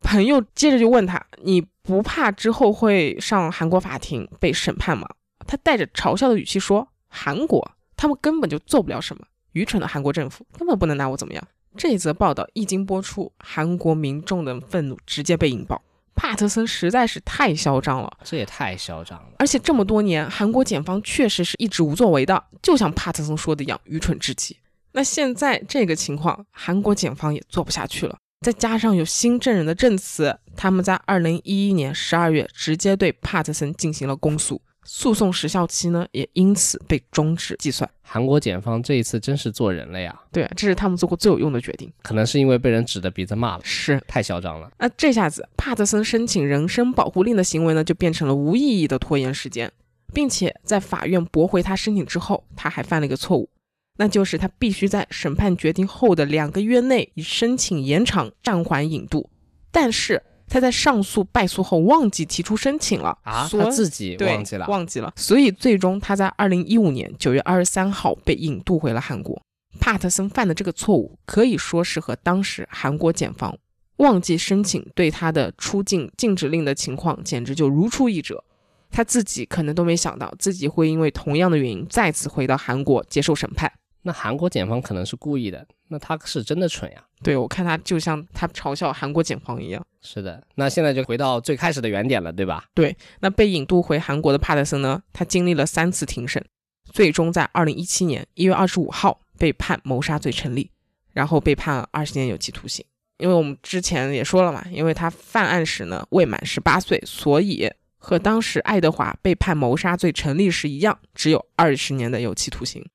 [0.00, 5.08] 朋友接着就问他：“你不怕之后会上韩国法庭被审判吗？”
[5.48, 11.42] 他带着嘲笑的语气说：“韩国，他们根本就做不了什么，愚蠢的韩国政府根本不能拿我怎么样。”
[11.76, 15.82] 这则报道一经播出，韩国民众的愤怒直接被引爆。
[16.14, 19.28] 帕特森实在是太嚣张了，这也太嚣张了。
[19.38, 24.56] 而且这么多年，韩国检方确实是一直无作为的，就像帕特森说的一样，愚蠢至极。
[24.92, 28.18] 那现在这个情况，韩国检方也做不下去了。
[28.40, 34.60] 再加上有新证人的证词，他们在二零一一年十二月直接对帕特森进行了公诉，
[34.90, 37.88] 诉讼时效期呢也因此被终止计算。
[38.02, 40.18] 韩国检方这一次真是做人了呀！
[40.32, 41.92] 对，这是他们做过最有用的决定。
[42.02, 44.72] 可能是因为被人指着鼻子骂了，是太嚣张了。
[44.78, 49.70] 那这下子，帕特森申请人身保护令的行为呢，就变成了无意义的拖延时间，
[50.14, 53.50] 并且在法院驳回他申请之后，他还犯了一个错误。
[53.98, 59.28] 那就是他必须在审判决定后的两个月内以申请延长暂缓引渡，
[59.70, 69.40] 但是他在上诉败诉后忘记提出申请了啊，他自己忘记了，忘记了，所以最终他在二零一五年九月二十三号被引渡回了韩国。
[69.78, 73.56] 帕特森犯的这个错误可以说是和当时韩国检方
[73.98, 78.42] 忘记申请对他的出境禁止令的情况简直就如出一辙，
[78.90, 83.70] 他自己可能都没想到自己会因为同样的原因再次回到韩国接受审判。
[84.02, 87.04] 那韩国检方可能是故意的，那他是真的蠢呀。
[87.22, 89.84] 对我看他就像他嘲笑韩国警方一样。
[90.00, 92.64] 是的，那现在就回到最开始的原点了，对吧？
[92.74, 95.02] 对，那被引渡回韩国的帕特森呢？
[95.12, 96.44] 他经历了三次庭审，
[96.92, 100.70] 最终在二零一七年一月二十五号被判谋杀罪成立，
[101.12, 102.84] 然后被判二十年有期徒刑。
[103.18, 112.88] 因为我们之前也说了嘛，因为他犯案时呢未满十八岁，所以和当时爱德华被判谋杀罪成立时一样，只有二十年的有期徒刑。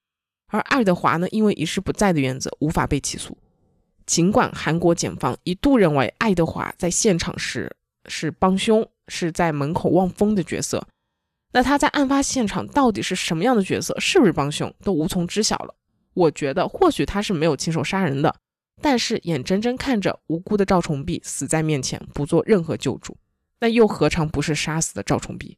[0.54, 3.36] 而爱德华呢，因为一事不在的原则无法被起诉。
[4.06, 7.76] 尽管韩国检方一度认为爱德华在现场时
[8.06, 10.86] 是帮凶，是在门口望风的角色，
[11.54, 15.74] 那他在案发现场到底是什么样的角色，是不是帮凶，都无从知晓了。
[16.14, 18.36] 我觉得或许他是没有亲手杀人的，
[18.80, 23.18] 但是眼睁睁看着无辜的赵崇碧死在面前，不做任何救助，
[23.60, 25.58] 那又何尝不是杀死的赵崇碧？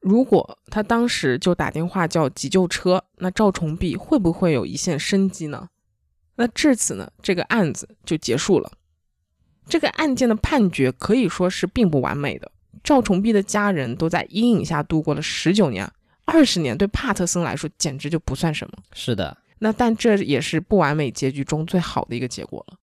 [0.00, 5.68] 如果他当时就打电话叫急救车，那赵崇碧会不会有一线生机呢？
[6.36, 8.70] 那至此呢，这个案子就结束了。
[9.68, 12.50] 这个案件的判决可以说是并不完美的。
[12.84, 15.90] 赵崇碧的家人都在阴影下度过了十九年、
[16.24, 18.74] 二十年，对帕特森来说简直就不算什么。
[18.92, 22.78] 是的，那但这也是不完美结局中最好的一个结果了。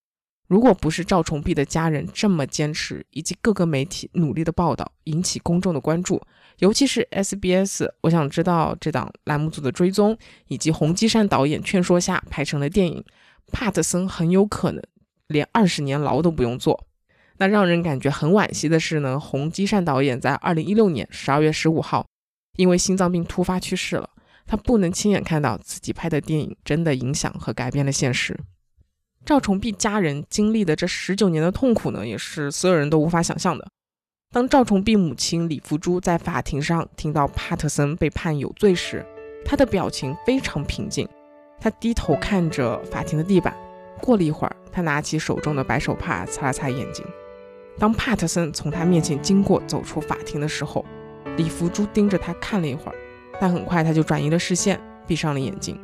[0.48, 6.22] 如果不是赵崇碧的家人这么坚持，以及各个媒体努力的报道，引起公众的关注。
[6.60, 10.18] 尤其是 SBS，我想知道这档栏目组的追踪，
[10.48, 13.04] 以及洪基善导演劝说下拍成了电影，
[13.52, 14.82] 帕特森很有可能
[15.28, 16.86] 连二十年牢都不用坐。
[17.38, 22.06] 那让人感觉很惋惜的是呢，洪基善导演在二零一六年十二月十五号，
[22.56, 24.10] 因为心脏病突发去世了。
[24.48, 28.40] 他不能亲眼看到自己拍的电影真的影响和改变了现实。
[29.26, 33.68] 赵崇碧家人经历的这十九年的痛苦呢，也是所有人都无法想象的。
[34.32, 39.04] 当赵崇碧母亲李福珠在法庭上听到帕特森被判有罪时，
[39.44, 41.10] 她的表情非常平静。
[41.60, 43.56] 她低头看着法庭的地板，
[44.00, 47.04] 过了一会儿，她拿起手中的白手帕擦了擦眼睛。
[47.80, 50.86] 当帕特森从她面前经过，走出法庭的时候，
[51.36, 52.96] 李福珠盯着他看了一会儿，
[53.42, 55.80] 但很快他就转移了视线，闭上了眼睛。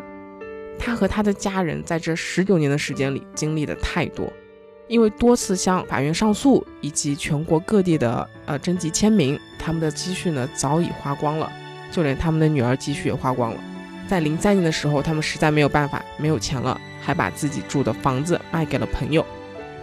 [0.83, 4.27] 他和他的家人在这十九年的时间里经历的太多。
[4.87, 11.49] 因为多次向法院上诉，以及全国各地的呃征集签名，他们的积蓄呢早已花光了，
[11.91, 13.63] 就连他们的女儿积蓄也花光了。
[14.07, 19.25] 在零三年的时候，他们实在没有办法，没有钱了，还把自己住的房子卖给了朋友。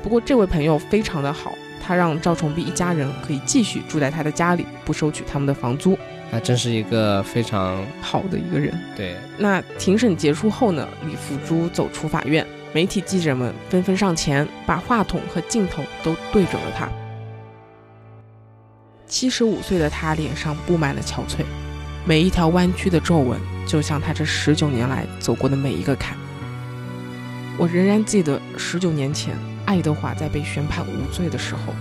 [0.03, 5.96] 不过这位朋友非常的好，他让赵崇碧一家人可以继续住在他的家里，不收取他们的房租。
[6.31, 8.79] 那真是一个非常好的一个人。
[8.97, 12.47] 对，那庭审结束后呢，李福珠走出法院。
[12.74, 16.87] 媒体记者们纷纷上前，把话筒和镜头都对准了他。
[19.07, 21.47] 七十五岁的他脸上布满了憔悴，
[22.05, 26.14] 每一条弯曲的皱纹，就像他这十九年来走过的每一个坎。
[27.57, 31.72] 我仍然记得十九年前，爱德华在被宣判无罪的时候，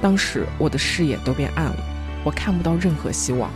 [0.00, 1.76] 当时我的视野都变暗了，
[2.24, 3.50] 我看不到任何希望。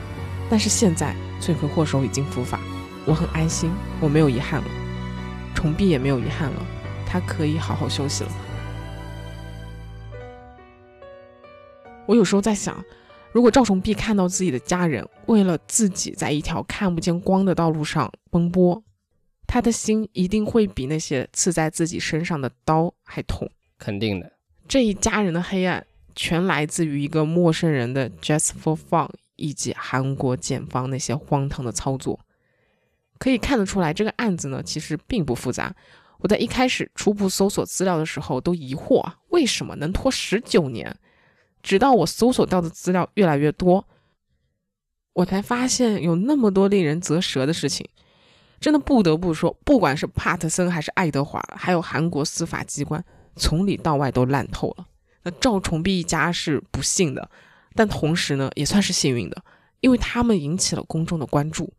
[0.50, 2.60] 但是现在罪魁祸首已经伏法，
[3.06, 4.68] 我很安心，我没有遗憾了，
[5.54, 6.66] 重碧也没有遗憾了，
[7.06, 8.30] 他可以好好休息了。
[12.06, 12.84] 我有时候在想，
[13.32, 18.82] 如果赵崇碧看到自己的家人为了自己在一条看不见光的道路上奔波，
[19.46, 23.50] 他的心一定会比那些刺在自己身上的刀还痛。
[23.78, 24.30] 肯定的，
[24.68, 32.20] 这一家人的黑暗全来自于一个陌生人的 just for fun，以及韩国检方那些荒唐的操作。
[33.18, 35.74] 可以看得出来，这个案子呢其实并不复杂。
[36.18, 40.96] 我在一开始初步搜索资料的时候都疑惑啊，为什么能拖十九年？
[41.62, 43.86] 直到我搜索到的资料越来越多，
[45.14, 47.88] 我才发现有那么多令人啧舌的事情。
[48.60, 53.04] 真的不得不说，不管是帕特森还是爱德华，还有韩国司法机关，
[53.36, 54.86] 从里到外都烂透了。
[55.24, 57.28] 那赵崇碧一家是不幸的，
[57.74, 59.42] 但同时呢，也算是幸运的，
[59.80, 61.72] 因为他们引起了公众的关注，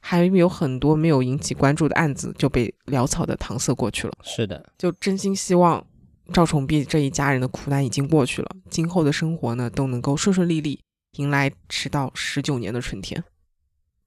[0.00, 4.12] 还有很多没有引起关注的案子就被潦草的搪塞过去了。
[4.22, 5.84] 是的，就真心希望
[6.32, 10.80] 赵崇碧这一家人的苦难已经过去了，今后的生活呢都能够顺顺利利，
[11.16, 13.24] 迎来迟到十九年的春天。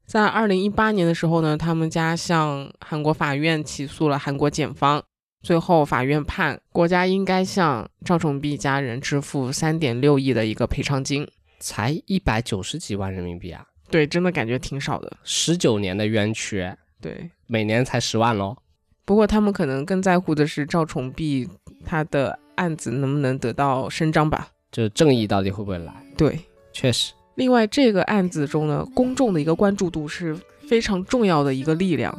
[0.05, 5.03] 在二零一八年的时候呢，他们家向韩国法院起诉了韩国检方，
[5.43, 11.27] 最后法院判国家应该向赵崇碧家人支付三点六亿的一个赔偿金。
[11.59, 15.15] 才一百九十几万人民币啊，对，真的感觉挺少的。
[15.23, 16.69] 十九年的冤屈，
[16.99, 18.57] 对，每年才十万喽。
[19.05, 21.47] 不过他们可能更在乎的是赵崇碧
[21.85, 24.49] 他的案子能不能得到伸张吧。
[24.73, 25.93] 就是正义到底会不会来？
[26.17, 26.37] 对，
[26.73, 30.37] 确实，另外这个案子中呢，公众的一个关注度是
[30.67, 32.13] 非常重要的一个力量。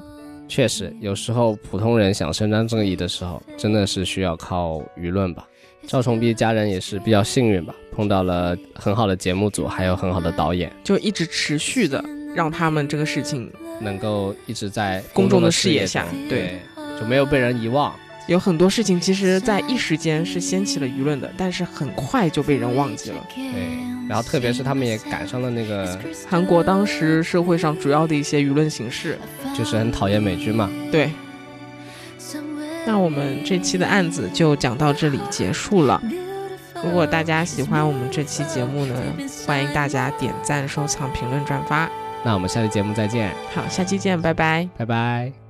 [0.46, 5.46] 确实，有时候普通人想伸张正义的时候，真的是需要靠舆论吧。
[5.86, 12.02] 赵崇碧家人也是比较幸运吧，碰到了很好的节目组，还有很好的导演，就一直持续的
[12.34, 16.58] 让他们这个事情能够一直在公众的的视野下对，
[16.98, 17.94] 就没有被人遗忘。
[18.26, 23.16] 有很多事情，其实在一时间是掀起了舆论的，但是很快就被人忘记了。
[23.34, 23.44] 对，
[24.08, 25.98] 然后特别是他们也赶上了那个，
[26.28, 29.18] 韩国当时社会上主要的一些舆论形式，
[29.56, 30.70] 就是很讨厌美军嘛。
[30.90, 31.10] 对。
[32.86, 36.02] 那我们这期的案子就讲到这里结束了。
[36.84, 38.94] 如果大家喜欢我们这期节目呢，
[39.46, 41.90] 欢迎大家点赞、收藏、评论、转发。
[42.22, 44.68] 那我们下期节目再见，好，下期见，拜拜。
[44.76, 45.43] 拜拜。